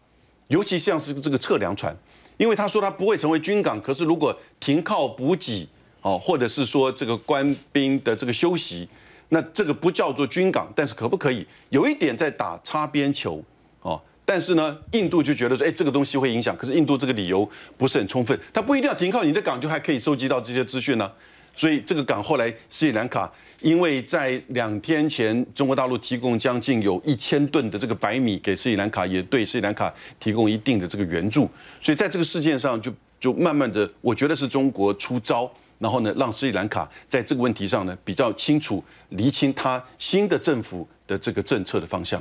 [0.47, 1.93] 尤其像是这个测量船，
[2.37, 5.67] 因为他说他不会成为军港，可是如果停靠补给
[6.03, 8.89] 哦，或者是说这个官兵的这个休息，
[9.31, 11.45] 那这个不叫做军港，但是可不可以？
[11.71, 13.43] 有一点在打擦边球
[13.83, 14.01] 哦。
[14.25, 16.57] 但是呢，印度就觉得说，哎，这个东西会影响。
[16.57, 21.11] 可是印度这个理由不是很充分，它不一定要停靠你的港，就还可以收集到这些资讯呢。
[21.57, 31.49] 所以这个港后来斯里兰卡，因为在两天前中国大陆提供将近有一千吨的这个白米给斯里兰卡，也对斯里兰卡提供一定的这个援助。
[31.81, 42.21] 所以在这个事件上，就就慢慢的，我觉得是中国出招，然后呢，让斯里兰卡在这个问题上呢比较清楚厘清他新的政府的这个政策的方向。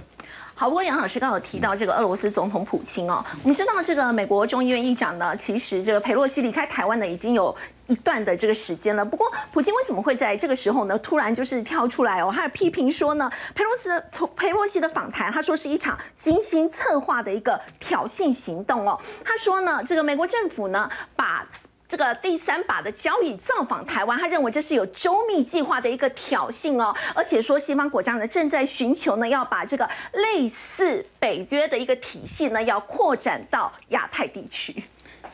[0.55, 7.53] 好，不过杨老师刚好提到这个俄罗斯总统普京哦，我们知道这个美国众议院议长呢，其实这个佩洛西离开台湾呢已经有
[7.87, 9.03] 一段的这个时间了。
[9.03, 14.01] 不过普京为什么会在这个时候呢突然就是跳出来哦，他批评说呢佩洛西的
[14.35, 18.97] 佩洛西的访谈，他说是一场精心策划的一个挑衅行动哦。
[19.25, 21.45] 他说呢，这个美国政府呢把。
[21.93, 34.73] 这个第三把的交椅造访台湾，他认为这是有周密计划的一个挑衅哦，而且说西方国家呢正在寻求呢要把这个类似北约的一个体系呢要扩展到亚太地区。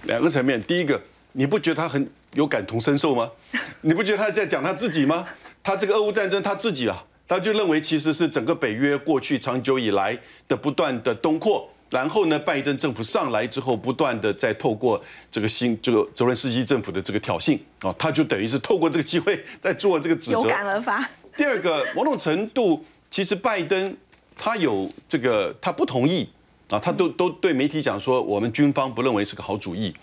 [0.03, 3.31] 两个层面，第一个，你不觉得他很有感同身受吗？
[3.79, 5.25] 你不觉得他在讲他自己吗？
[5.63, 10.19] 他这个俄乌战争他自己啊，他就认为其实是整个北约过去长久以来
[10.49, 11.71] 的不断的东扩。
[11.89, 20.34] 然后呢，拜登政府上来之后，不断的在透过这个新这个泽连斯基政府的这个挑衅啊，他就等于是透过这个机会在做这个指责。
[20.34, 21.10] 有感而发。
[21.36, 23.95] 第二个，某种程度，其实拜登
[24.38, 26.30] 他有这个他不同意
[26.69, 29.93] 啊，他都都对媒体讲说，我们军方不认为是个好主意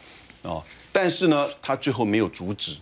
[0.42, 2.76] 啊，但是呢，他最后没有阻止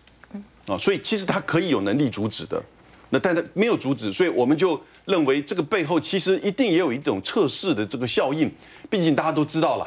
[0.67, 2.63] 啊，所以其实他可以有能力阻止的。
[3.11, 8.51] 那但他没有阻止，所以我们就认为这个背后其实一定也有一种测试的这个效应。
[8.89, 9.87] 毕竟大家都知道了，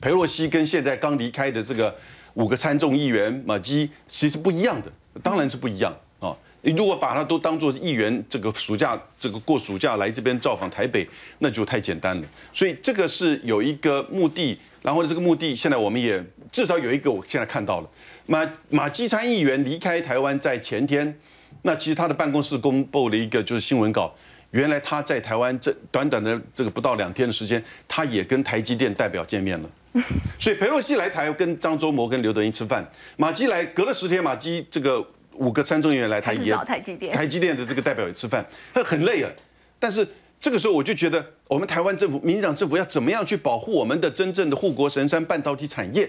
[0.00, 1.94] 佩洛西跟现在刚离开的这个
[2.34, 6.36] 五个参众议员马基其实不一样的，当然是不一样啊。
[6.62, 12.28] 你如果把他都当做议员，这个暑假这个过暑假来这边造访台北，那就太简单了。
[12.52, 17.88] 所以这个是有一个目的，然后这个目的现在我们也至少有一个，我现在看到了
[18.26, 21.18] 马马基参议员离开台湾在前天。
[21.62, 24.14] 那其实他的办公室公布了一个就是新闻稿，
[24.50, 29.70] 原来他在台湾这短短的这个不到两天的时间，他也跟台积电代表见面了。
[30.38, 39.30] 所以佩洛西来台跟张忠谋跟刘德英吃饭，马基来隔了十天，马基这个五个参众议员来台也台积电台积电的这个代表也吃饭，他很累啊。
[39.78, 40.06] 但是
[40.40, 46.08] 这个时候我就觉得，我们台湾政府、民进党政府要怎么样去保护我们的真正的护国神山半导体产业？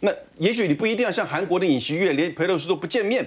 [0.00, 3.26] 那也许你不一定要像韩国的尹锡悦，连佩洛西都不见面。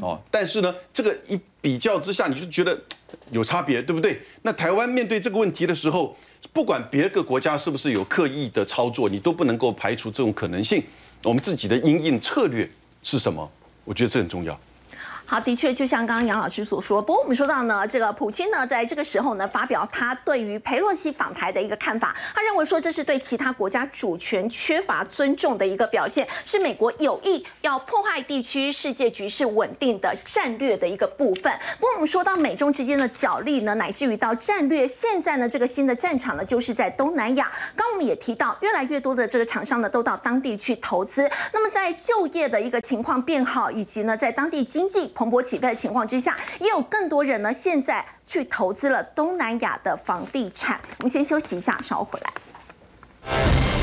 [0.00, 2.78] 哦，但是呢，这个一比较之下，你就觉得
[3.32, 4.20] 有差别，对不对？
[4.42, 6.14] 那台湾面对这个问题的时候，
[6.52, 10.82] 不管别个国家是不是有刻意的操作，你都不能够排除这种可能性。
[11.22, 12.70] 我们自己的应应策略
[13.02, 13.50] 是什么？
[13.86, 14.60] 我觉得这很重要。
[15.26, 31.50] 好，的确，就像刚刚杨老师所说，不过我们说到呢，这个普京呢，在这个时候呢，发表他对于佩洛西访台的一个看法，他认为说这是对其他国家主权缺乏尊重的一个表现，是美国有意要破坏地区世界局势稳定的战略的一个部分。
[31.80, 37.50] 不过我们说到美中之间的角力呢，乃至于到战略，现在呢，这个新的战场呢，就是在东南亚。
[37.74, 41.26] 刚我们也提到，越来越多的这个厂商呢，都到当地去投资。
[41.54, 45.10] 那么在就业的一个情况变好，以及呢，在当地经济。
[45.24, 50.78] 蓬勃起飞的情况之下，也有更多人呢，现在去投资了东南亚的房地产。
[50.98, 53.73] 我们先休息一下，稍后回来。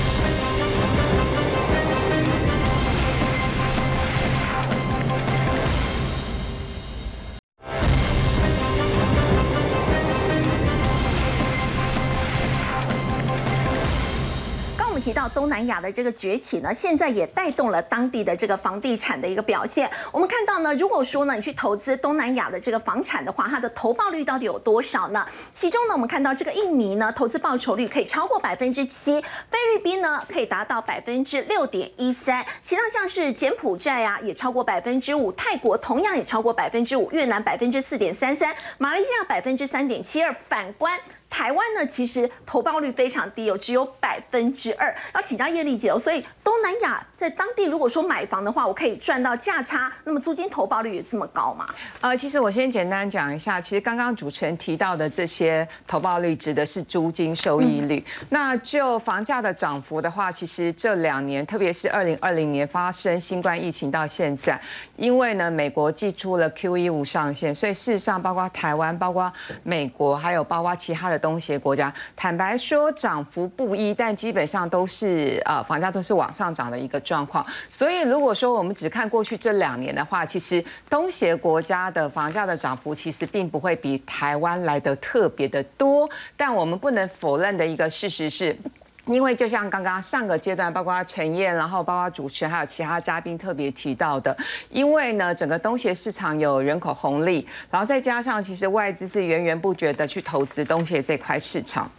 [15.02, 19.90] 提到东南亚的这个崛起呢，现在也带动了当地的这个房地产的一个表现。
[20.12, 25.26] 我们看到呢，如果说呢，你去投资东南亚的这个房产的话，它的投报率到底有多少呢？
[25.52, 40.32] 其中呢，我们看到这个印尼呢，投资报酬率可以超过百分之七；菲律宾呢，可以达到百分之六点一三；其他像是柬埔寨啊，也超过百分之五；泰国同样也超过百分之五；越南百分之四点三三；马来西亚百分之三点七二。
[40.48, 41.00] 反观
[41.32, 44.94] 台湾呢，其实投报率非常低哦，只有百分之二。
[45.16, 51.66] 要请教叶丽姐哦，所以东南亚在当地如果说买房的话，我可以赚到价差，那么租金投报率也这么高吗？
[52.02, 58.04] 呃，其实我先简单讲一下，其实刚刚主持人提到的这些投报率指的是租金收益率。
[58.30, 64.60] 那就房价的涨幅的话，其实这两年，特别是二零二零年发生新冠疫情到现在，
[65.02, 69.32] 因为呢美国寄出了 Q E 无上限，所以事实上包括台湾、包括
[69.64, 71.22] 美国，还有包括其他的。
[71.22, 77.46] 东协国家，坦白说涨幅不一，但基本上都是呃房价都是往上涨的一个状况。
[77.70, 86.10] 所以如果说我们只看过去这两年的话，其实东协国家的房价的涨幅其实并不会比台湾来的特别的多。
[86.36, 88.58] 但我们不能否认的一个事实是。
[89.06, 94.36] 因为就像刚刚上个阶段，包括陈燕，然后包括主持，还有其他嘉宾特别提到的，
[94.70, 101.90] 因为呢，整个东协市场有人口红利，然后再加上其实外资是源源不绝的去投资东协这块市场，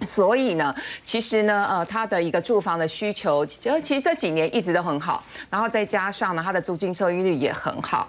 [0.00, 8.08] 所以呢，其实呢，呃，它的一个住房的需求，就其实这几年一直都很好，然后再加上呢，它的租金收益率也很好。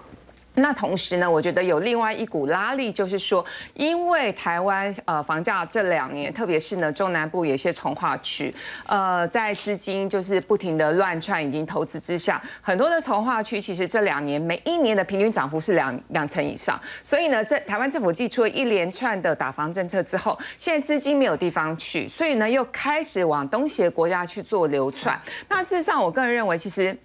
[0.60, 3.44] 那同时呢，我觉得有另外一股拉力，就是说，
[3.74, 8.54] 因为台湾呃房价这两年，特别是呢中南部有些从化区，
[8.86, 16.80] 呃，在资金就是不停的乱窜，已经投资之下，很多的从化区其实这两年每一年的平均涨幅是两两成以上。
[17.02, 25.20] 所以呢，这台湾政府寄出了一连串的打房政策之后，现在资金没有地方去，所以呢又开始往东协国家去做流窜。
[25.48, 26.96] 那事实上，我个人认为，其实。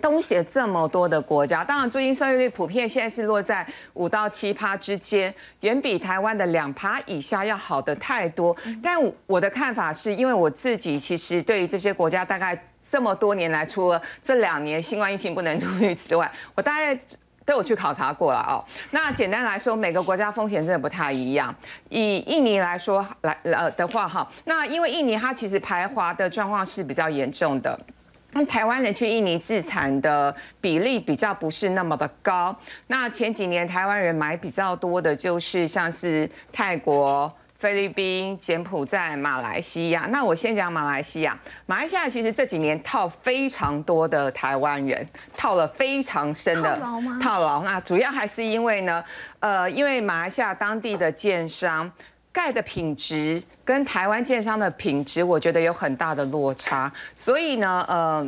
[0.00, 8.56] 东协这么多的国家，当然租金收益率普遍现在是落在五到七趴之间，远比台湾的两趴以下要好的太多。
[8.82, 16.98] 但我的看法是，因为我自己其实对于这些国家，大概这么多年来，除了这两年新冠疫情不能出去之外，我大概
[17.44, 18.64] 都有去考察过了哦。
[18.90, 21.54] 那简单来说，每个国家风险真的不太一样。
[21.88, 27.78] 以印尼来说来呃的话哈，那因为印尼它其实排华的状况是比较严重的。
[28.32, 32.54] 那台湾人去印尼自产的比例比较不是那么的高。
[32.88, 40.06] 那前几年台湾人买比较多的就是像是泰国、菲律宾、柬埔寨、马来西亚。
[40.10, 41.36] 那我先讲马来西亚。
[41.64, 47.18] 马来西亚其实这几年套非常多的台湾人，套了非常深的套牢吗？
[47.22, 47.62] 套牢。
[47.62, 49.02] 那主要还是因为呢，
[49.40, 51.90] 呃，因为马来西亚当地的建商。
[52.32, 56.92] 钙的品质跟台湾建商的品质，我觉得有很大的落差。
[57.16, 58.26] 所以呢，呃，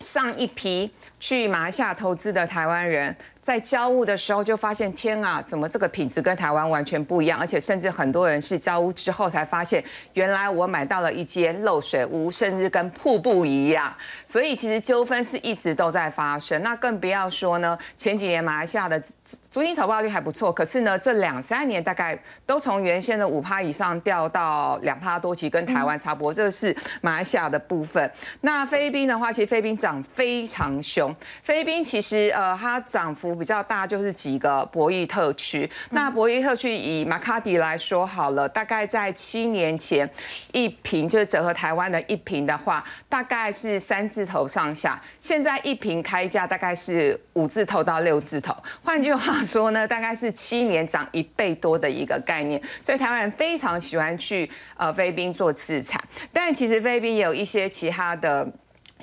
[0.00, 3.16] 上一批去马来西亚投资的台湾人。
[3.46, 7.38] 在交屋的时候就发现，天啊，怎么这个品质跟台湾完全不一样？
[7.38, 9.80] 而且甚至很多人是交屋之后才发现，
[10.14, 13.94] 原来我买到了一间漏水屋，甚至跟瀑布一样。
[14.24, 16.60] 所以其实纠纷是一直都在发生。
[16.64, 19.00] 那更不要说呢，前几年马来西亚的
[19.48, 26.34] 租金投报率还不错，可是呢，这两三年大概都从原先的五趴以上掉到两趴多，其实跟台湾差不多。
[26.34, 28.10] 这个是马来西亚的部分。
[28.40, 31.14] 那菲律宾的话，其实菲律宾涨非常凶。
[31.44, 33.35] 菲律宾其实呃，它涨幅。
[33.38, 40.08] 比较大就是几个博弈特区，那博弈特区以马卡迪来说好了，大概在七年前
[40.52, 56.00] 一瓶就是折合台湾的一瓶的话，大概是三字头上下，现在一瓶开价大概是五字头到六字头，换句话说呢，大概是七年涨一倍多的一个概念，所以台湾人非常喜欢去呃菲律宾做资产，
[56.32, 58.48] 但其实菲律宾也有一些其他的。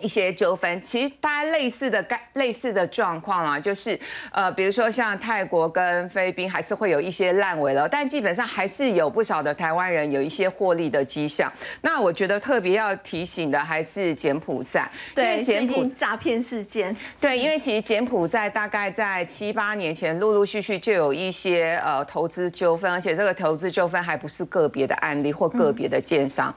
[0.02, 3.98] 一些纠纷，其实大家类似的概类似的状况啊，就是
[4.32, 11.52] 呃，比如说像泰国跟菲律宾还是会有一些烂尾了，但基本上还是有不少的台湾人有一些获利的迹象。
[11.82, 26.54] 那我觉得特别要提醒的还是柬埔寨，因为，柬埔寨诈骗事件，对，因为其实柬埔寨大概在七八年前，陆陆续续就有一些呃投资纠纷，而且这个投资纠纷还不是个别的案例或个别的建商。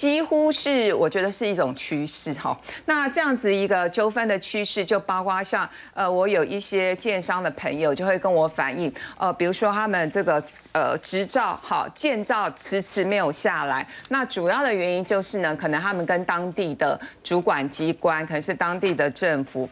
[0.00, 2.58] 几乎是我觉得是一种趋势哈。
[2.86, 10.42] 那这样子一个纠纷的趋势，就包括像呃，我有一些建商的朋友就会跟我反映，呃，比如说他们这个
[10.72, 19.68] 呃执照好建造迟迟没有下来，那主要的原因就是呢，可能他们跟当地的主管机关，可能是当地的政府。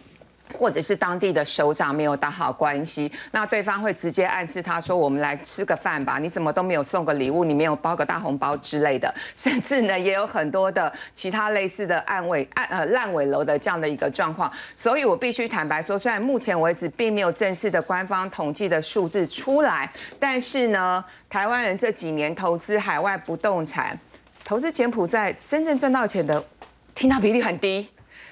[0.55, 9.13] 或者是当地的首长没有打好关系，那对方会直接暗示他说：“我们来吃个饭吧，你怎么都没有送个礼物，你没有包个大红包之类的。
[9.37, 14.51] ”甚至呢，也有很多的其他类似的暗尾暗呃烂尾楼的这样的一个状况。
[14.75, 23.99] 所以我必须坦白说，虽然目前为止并没有正式的官方统计的数字出来，但是呢，台湾人这几年投资海外不动产，
[24.45, 26.43] 投资柬埔寨真正赚到钱的，
[26.95, 27.89] 听到比例很低。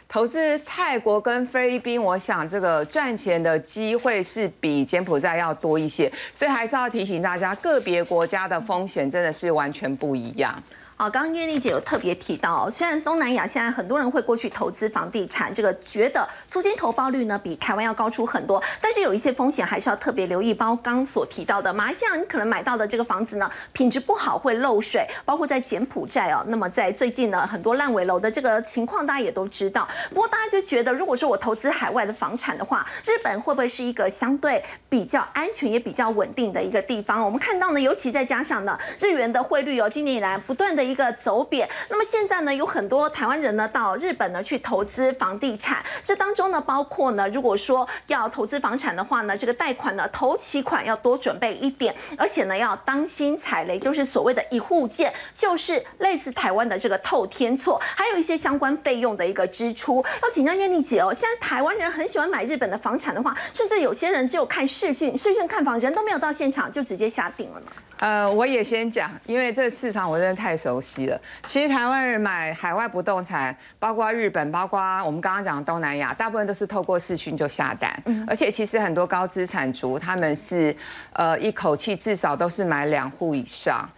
[0.08, 10.62] 投资泰国跟菲律宾，我想这个赚钱的机会是比柬埔寨要多一些，所以还是要提醒大家，个别国家的风险真的是完全不一样。
[10.96, 20.54] 啊，刚刚叶丽姐有特别提到，虽然东南亚现在很多人会过去投资房地产，这个觉得租金投报率呢比台湾要高出很多，但是有一些风险还是要特别留意。
[20.54, 26.42] 包括刚所提到的，马来西亚你可能买到的这个房子呢，品质不好会漏水，包括在柬埔寨哦。
[26.46, 29.86] 那么在最近呢，很多烂尾楼的这个情况，大家也都知道。
[30.08, 37.22] 不过大家就觉得，如果说我投资海外的房产的话，日本会不会是一个相对比较安全也比较稳定的一个地方？
[37.22, 41.68] 我们看到呢，尤其再加上呢，日元的汇率哦，今年以来不断的一个走贬。
[41.90, 60.04] 那么现在呢，有很多台湾人呢到日本呢去投资房地产，这当中呢包括呢，如果说要投资房产的话呢，这个贷款呢头期款要多准备一点，而且呢要当心踩雷，就是所谓的一户建，就是类似台湾的这个透天厝，还有一些相关费用的一个支出。
[60.22, 67.66] 要请教燕丽姐哦，现在台湾人很喜欢买日本的房产的话，甚至有些人只有看视讯，视讯看房，人都没有到现场就直接下定了呢。
[67.98, 71.20] 呃，我也先讲，因为这个市场我真的太熟悉了。
[71.46, 77.90] 其实台湾人买海外不动产，包括日本，包括我们刚刚讲的东南亚，大部分都是透过视讯就下单。
[78.26, 80.74] 而且其实很多高资产族他们是
[81.12, 83.88] 呃一口气至少都是买两户以上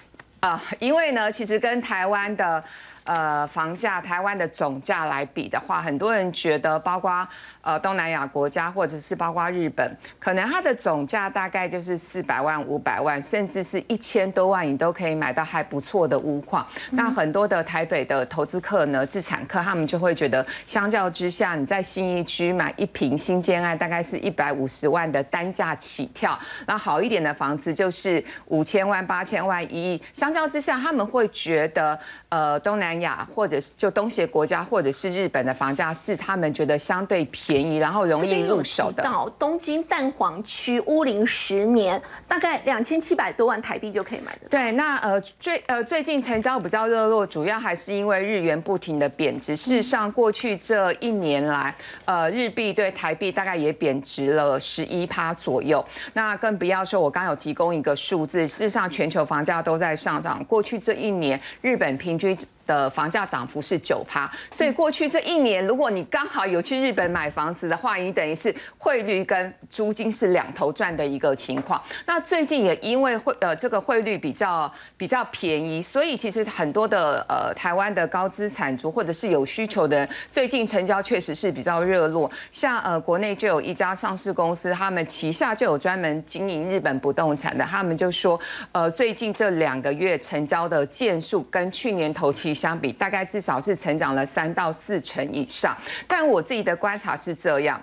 [0.40, 2.62] 啊、因为呢，其实跟台湾的。
[3.08, 7.26] 呃，房价台湾的总价来比的话，很多人觉得，包括
[7.62, 16.66] 呃东南亚国家或者是包括日本，可能它的总价大概就是四百万、五百万，甚至是一千多万，你都可以买到还不错的屋况。
[16.90, 30.02] 那很多的台北的投资客呢，自产客，他们就会觉得，相较之下，你在新一区买一平新建案，大概是一百五十万的单价起跳，那好一点的房子就是五千万、八千万、一亿。
[30.12, 31.98] 相较之下，他们会觉得，
[32.28, 39.02] 呃，东南亚或者是就东协国家或者是日本的房价是他们觉得相对便宜，然后容易入手的。
[39.02, 44.48] 到东京蛋黄区屋龄十年，大概两千七百多万台币就可以买的。
[44.48, 49.56] 对，那呃最呃最近成交比较热络，主要还是因为日元不停的贬值。
[49.56, 51.74] 事实上，过去这一年来，
[52.04, 55.84] 呃日币对台币大概也贬值了十一趴左右。
[56.14, 60.44] 那更不要说，我刚有提供一个数字，事实上全球房价都在上涨。
[60.44, 62.36] 过去这一年，日本平均
[62.68, 71.82] 的房价涨幅是九趴，所以过去这一年，如果你刚好有去日本买房子的话，你等于是汇率跟租金是两头赚的一个情况。
[72.04, 82.30] 那最近也因为汇呃这个汇率比较比较便宜，所以其实很多的呃台湾的高资产族或者是有需求的人，最近成交确实是比较热络。
[82.52, 88.38] 像呃国内就有一家上市公司，他们旗下就有专门经营日本不动产的，他们就说
[88.72, 95.76] 呃最近这两个月成交的件数跟去年头期相比，大概至少是成长了三到四成以上。
[96.08, 97.80] 但我自己的观察是这样。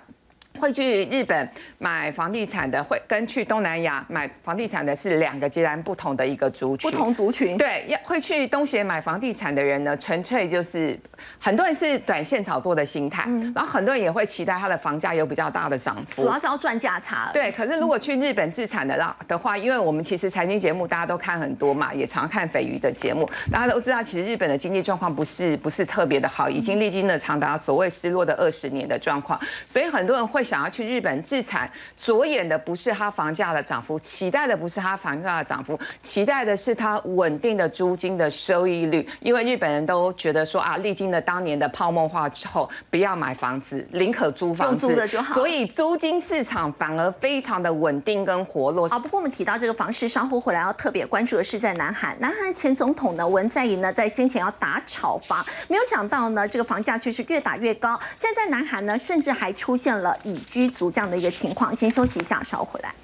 [0.56, 1.48] 会去日本
[1.78, 6.90] 买房地产的，会跟去东南亚买房地产的是两个截然不同的一个族群。
[6.90, 10.98] 不同族群，对，要会去东协买房地产的人呢，纯粹就是
[11.38, 16.22] 很多人是短线炒作的心态，然后很多人也会期待它的房价有比较大的涨幅。
[16.22, 17.30] 主要是要赚价差。
[17.32, 39.06] 对，可是如果去日本自产的啦的话，因为我们其实财经节目大家都看很多嘛，也常看斐鱼的节目，大家都知道，其实日本的经济状况不是不是特别的好，已经历经了长达所谓失落的二十年的状况，所以很多人会想要去日本自产，着眼的不是它房价的涨幅，期待的不是它房价的涨幅，期待的是它稳定的租金的收益率。
[39.20, 48.86] 因为日本人都觉得说啊，历经了当年的泡沫化之后，不要买房子，宁可租房子，用租的就好所以租金市场反而非常的稳定跟活络。
[48.88, 61.74] 啊，不过我们提到这个房市，稍后回来要特别关注的是在南韩，南韩前总统呢文在寅呢在先前要打炒房，没有想到呢这个房价却是越打越高，现在在南韩呢甚至还出现了居足这样的一个情况。
[61.74, 62.94] 先休息一下，稍回来。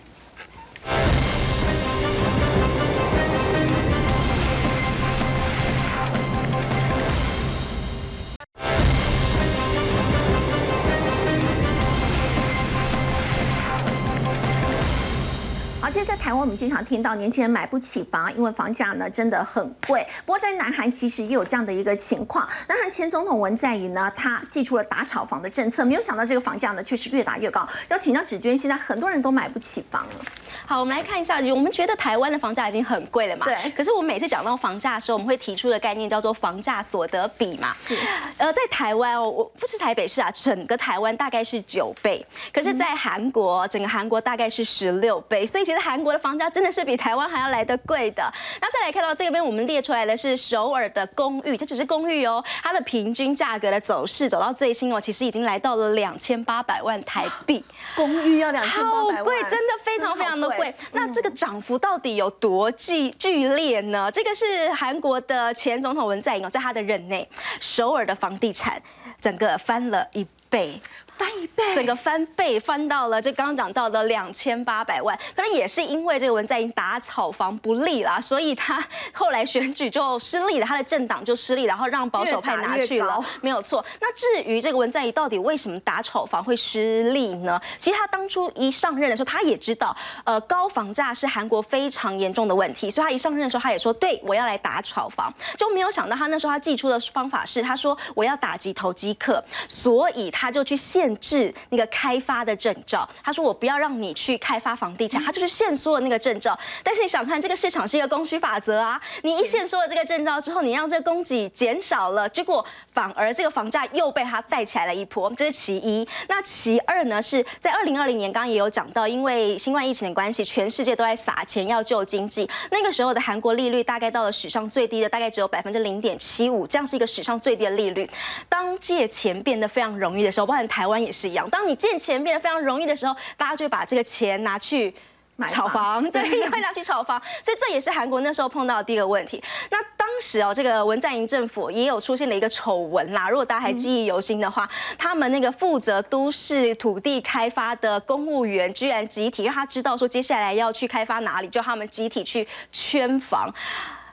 [15.92, 20.02] 而且在台湾，我们经常听到年轻人买不起房，因为房价呢真的很贵。
[20.24, 27.68] 不过在南韩其实也有这样的一个情况，南韩前总统文在寅呢，他寄出了打炒房的政策，没有想到这个房价呢却是越打越高。
[27.90, 30.24] 要请教芷娟，现在很多人都买不起房了。
[30.64, 33.44] 好，我们来看一下，我们觉得台湾的房价已经很贵了嘛？
[33.44, 37.76] 对可是我们每次讲到房价的时候，我们会提出的概念叫做房价所得比嘛。
[37.78, 37.94] 是。
[38.38, 48.22] 呃，在台湾哦，我不是台北市啊，整个台湾大概是九倍，可是，在韩国，整个韩国大概是十六倍，所以其实韩国的房价真的是比台湾还要来得贵的。
[48.60, 57.64] 那再来看到这边，我们列出来的是首尔的公寓，这只是公寓哦，它的平均价格的走势走到最新哦，其实已经来到了两千八百万台币。
[57.96, 60.72] 公寓要两千八百万，好贵，真的非常非常的贵。
[60.92, 64.08] 那这个涨幅到底有多剧剧烈呢？
[64.12, 67.28] 这个是韩国的前总统文在寅哦，在他的任内，
[67.58, 68.80] 首尔的房地产
[69.20, 70.80] 整个翻了一倍。
[71.16, 78.82] 翻一倍，整个翻倍翻到了这刚刚讲到的两千八百万，可能也是因为这个文在寅打炒房不利啦，所以他
[79.12, 83.84] 后来选举就失利了，他的政党就失利，然后让保守派拿去了越越，没有错。
[84.00, 87.60] 那至于这个文在寅到底为什么打炒房会失利呢？
[87.78, 103.08] 其实他当初一上任的时候，他也知道，呃，高房价是韩国非常严重的问题，所以他一上任的时候，他也说，对我要来打炒房，就没有想到他那时候他寄出的方法是，他说我要打击投机客，所以他就去限制那个开发的证照。
[103.22, 106.58] 他说我不要让你去开发房地产，他就是限缩了那个证照。
[106.82, 116.06] 但是你想看，这个市场是一个供需法则啊，你一限缩了这个证照之后，你让这个供给减少了，结果反而这个房价又被它带起来了一波，这是其一。
[116.28, 122.48] 那其二呢，是在二零二零年，刚刚也有讲到，因为新冠疫情的关系，全世界都在撒钱要救经济。
[122.70, 128.08] 那个时候的韩国利率大概到了史上最低的，大概只有百分之零点七五，这样是一个史上最低的利率。
[128.48, 134.94] 当借钱变得非常容易的时候，包含台湾也是一样，当你借钱变得非常容易的时候，大家就会把这个钱拿去。
[135.34, 139.42] 买炒房房，对， 也会拿去炒房，所以这也是韩国那时候碰到的第一个问题。
[139.70, 143.30] 那当时哦，这个文在寅政府也有出现了一个丑闻啦。
[143.30, 144.68] 如果大家还记忆犹新的话，
[144.98, 153.52] 他们那个负责都市土地开发的公务员，居然集体让他知道说接下来要去开发哪里，就他们集体去圈房。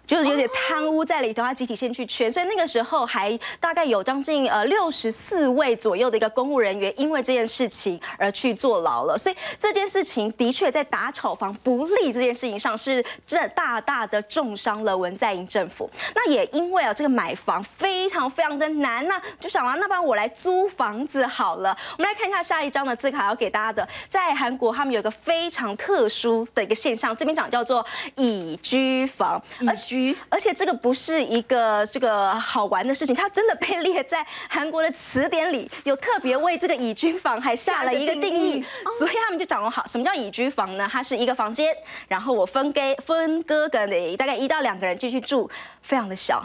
[0.10, 9.16] 就是有点贪污在里头，他集体先去圈，所以那个时候还大概有将近呃六十四位左右的一个公务人员，因为这件事情而去坐牢了。
[9.16, 15.88] 所以这件事情的确在打炒房不利这件事情上，是这大大的重伤了文在寅政府。
[16.16, 21.78] 那也因为啊这个买房非常非常的难，那就想了，那不然我来租房子好了。
[22.00, 27.86] 我们来看一下下一张的字卡要给大家的，在韩国他们有一个非常特殊的一个现象，这边讲叫做
[28.16, 29.68] 以居房，蚁
[30.00, 30.18] 居。
[30.30, 38.64] 而且这个不是一个这个好玩的事情，它真的被列在韩国的词典里，有特别为这个蚁居房还下了一个定义
[38.98, 40.90] 所以他们就掌握好，什么叫蚁居房呢？
[40.92, 41.76] 它是一个房间，
[42.08, 45.50] 然后我分给分割给大概一到两个人进去住，
[45.82, 46.44] 非常的小。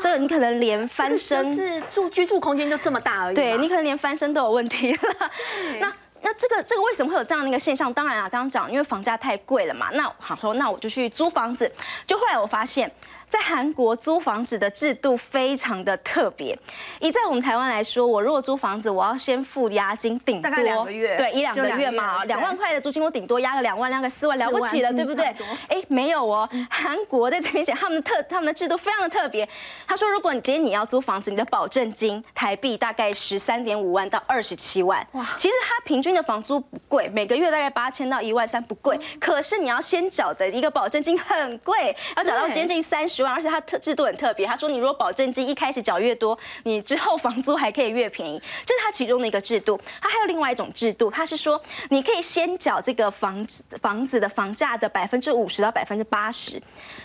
[0.00, 3.36] 这个你可能连翻身是住居住空间就这么大而已。
[3.36, 5.00] 对你可能连翻身都有问题了。
[5.78, 5.92] 那
[6.26, 7.94] 那这个这个为什么会有这样的一个现象？
[7.94, 9.90] 当然啊，刚刚讲因为房价太贵了嘛。
[9.92, 11.70] 那好说，那我就去租房子。
[12.04, 12.90] 就后来我发现。
[13.28, 16.56] 在韩国租房子的制度非常的特别，
[17.00, 25.24] 以在我们台湾来说，我如果租房子，我要先付押金，顶多两个月对一两个月嘛，两万块的租金我顶多押个两万，两个四万了不起了，对不对？
[25.68, 29.46] 哎，没有哦，韩国在这边讲他们的特他们的制度非常的特别。
[29.86, 35.04] 他说，如果你今天你要租房子，你的保证金台币大概十三点五万到二十七万。
[35.12, 44.46] 哇，其实他平均的房租不贵，每个月大概八千到一万三不贵，可是你要先缴的一个保证金很贵，要缴到对接近三十万，而且它特制度很特别。
[44.46, 49.80] 他说，你如果保证金一开始缴越多，你之后房租还可以越便宜，这是它其中的一个制度。
[50.02, 51.58] 它还有另外一种制度，它是说
[51.88, 56.60] 你可以先缴这个房子房子的房价的百分之五十到百分之八十，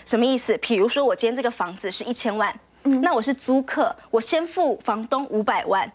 [0.06, 0.58] 什么意思？
[0.58, 2.54] 比如说我今天这个房子是一千万，
[2.84, 5.90] 那我是租客，我先付房东五百万。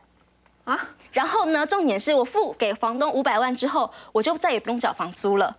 [0.64, 0.76] 啊，
[1.12, 5.56] 然后呢，重点是我付给房东五百万之后，我就再也不用缴房租了。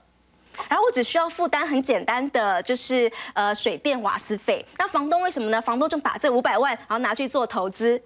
[0.70, 4.66] 然后我只需要负担很简单的，就是呃水电瓦斯费。
[4.78, 5.62] 那房东为什么呢？
[5.62, 8.02] 房东就把这五百万，然后拿去做投资。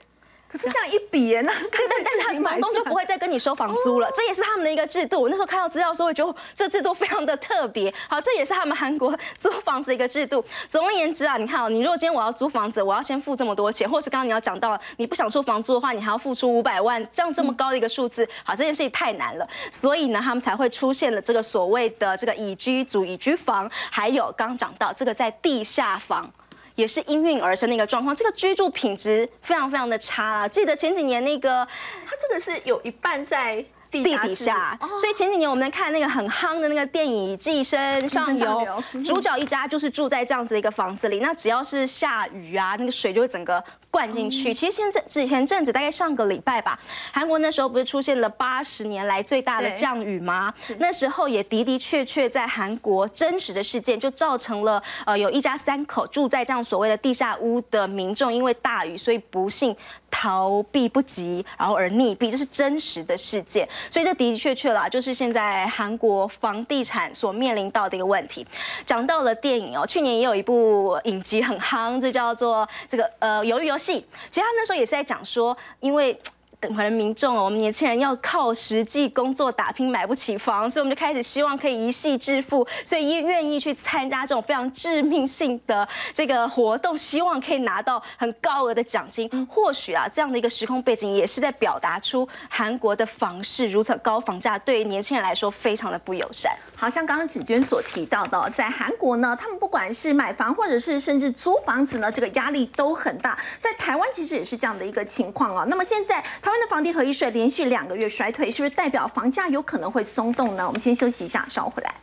[0.51, 5.21] 可是这样一比耶，那对，但但是他房东就不会再跟你收房租了，这也是他们的一个制度。
[5.21, 7.93] 我那时候看到资料的时候，我觉得这制度非常的特别。
[8.09, 10.43] 好，这也是他们韩国租房子的一个制度。
[10.67, 19.47] 总而言之啊，你看哦，你如果今天我要租房子，我要先付这么多钱，或是刚刚你要讲到，你不想出房租的话，你还要付出五百万，这样这么高的一个数字，好，这件事情太难了。
[19.71, 26.29] 所以呢，他们才会出现了这个所谓的这个以居组、以居房，还有刚刚讲到这个在地下房。
[26.75, 30.47] 也是应运而生的一个状况，这个居住品质非常非常的差啦。
[30.47, 31.67] 记得前几年那个，
[32.05, 43.63] 它真的是有一半在地地底下，所以前几年我们看那个很夯的那个电影《寄生上游》， 主角一家就是住在这样子一个房子里，那只要是下雨啊，那个水就会整个。
[43.91, 46.79] 灌进去，其实现在之前阵子大概上个礼拜吧，
[47.11, 50.51] 韩国那时候不是出现了八十年来最大的降雨吗？
[50.79, 59.75] 那时候也的的确确在韩国真实的事件，就造成了呃有一家三口住在这样所谓的地下屋的民众，因为大雨所以不幸
[60.09, 63.67] 逃避不及，然后而溺毙，这是真实的事件。
[63.89, 68.47] 所以这的的确确啦，就是现在韩国房地产所面临到的一个问题。
[68.85, 73.80] 讲到了电影哦，去年也有一部影集很夯，这叫做这个呃鱿鱼游。
[74.29, 76.19] 其实他那时候也是在讲说，因为。
[76.61, 89.27] 等可能民众哦，我们年轻人要靠实际工作打拼，买不起房，所以我们就开始希望可以一夕致富，所以愿意去参加这种非常致命性的这个活动，希望可以拿到很高额的奖金。
[89.47, 96.55] 或许啊，这样的一个时空背景也是在表达出韩国的房市如此高房价对于年轻人来说非常的不友善。
[96.77, 103.35] 好像刚刚芷娟所提到的，在韩国呢，他们不管是买房或者是甚至租房子呢，这个压力都很大。
[103.59, 105.65] 在台湾其实也是这样的一个情况啊。
[105.67, 106.50] 那么现在他。
[106.51, 110.67] 台湾的房地合一税连续两个月衰退，是不是代表房价有可能会松动呢？
[110.67, 111.95] 我们先休息一下，稍后回来。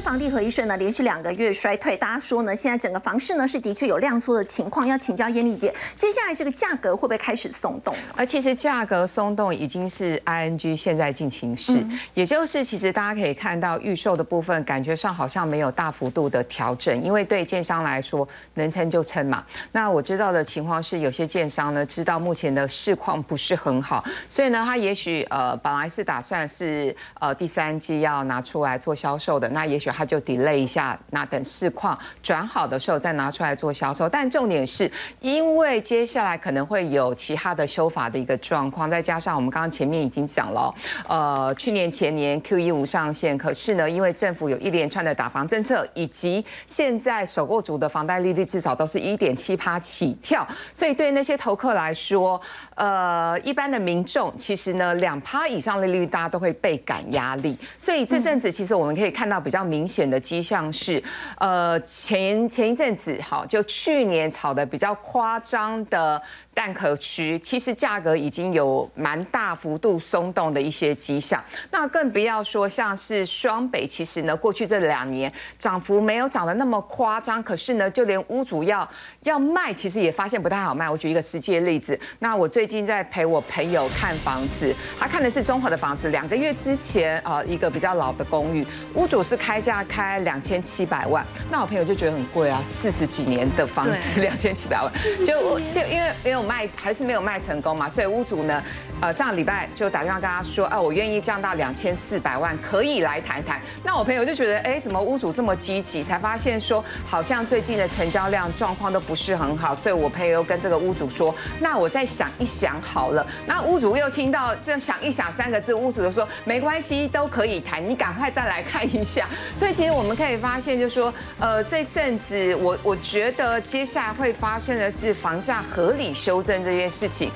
[0.00, 7.94] 房地合一税呢，连续两个月衰退，大家说呢，现在整个房市呢是的确有量缩的情况，要请教燕丽姐，接下来这个价格会不会开始松动？
[8.16, 11.84] 而其实价格松动已经是 ING 现在进行式，
[12.14, 19.44] 也就是其实大家可以看到预售的部分，感觉上好像没有大幅度的调整，因为对建商来说能撑就撑嘛。
[19.72, 29.89] 那我知道的情况是，有些建商呢知道目前的市况不是很好，所以呢他也许呃本来是打算是呃第三季要拿出来做销售的，那也许。
[29.92, 34.08] 他就 delay 一下，那等市况转好的时候再拿出来做销售。
[34.08, 40.74] 但重点是，因为接下来可能会有其他的修法的一个状况，再加上我们刚刚前面已经讲了，
[41.08, 52.40] 呃，去年前年 Q 一无上线，可是呢，因为政府有一连串的打房政策，以及现在首购族的房贷利率至少都是一点七趴起跳，所以对那些投客来说，
[52.76, 57.58] 呃，一般的民众其实呢，两趴以上的利率大家都会倍感压力。
[57.78, 59.79] 所以这阵子其实我们可以看到比较明。
[59.80, 61.02] 明显的迹象是，
[61.38, 66.20] 呃，前前一阵子，好，就去年炒的比较夸张的。
[66.52, 78.86] 蛋壳区其实价格已经有蛮大幅度松动的一些迹象，那更不要说像是双北，其实呢过去这两年涨幅没有涨得那么夸张，可是呢就连屋主要
[79.22, 80.90] 要卖，其实也发现不太好卖。
[80.90, 94.92] 我举一个实际的例子，那我最近在陪我朋友看房子，他看的是中和的房子，两个月之前啊一个比较老的公寓，屋主是开价开两千七百万，那我朋友就觉得很贵啊，四十几年的房子两千七百万，
[95.24, 98.62] 就就因为因 卖还是没有卖成功嘛，所以屋主呢，
[99.00, 103.60] 呃，上个礼拜就打电话跟他说，啊，我愿意降到两千四百万，可以来谈谈。
[103.82, 106.02] 那我朋友就觉得，哎，怎么屋主这么积极？
[106.02, 113.26] 才发现说，好像最近的成交量状况都不是很好，所以我朋友跟这个屋主说，那我再想一想好了。
[113.46, 119.28] 那屋主又听到这想一想三个字，屋主就说没关系，都可以谈，你赶快再来看一下。
[119.58, 126.29] 所以其实我们可以发现，就说，呃，这阵子我我觉得接下来会发生的是房价合理修。
[126.30, 127.28] 修正这件事情，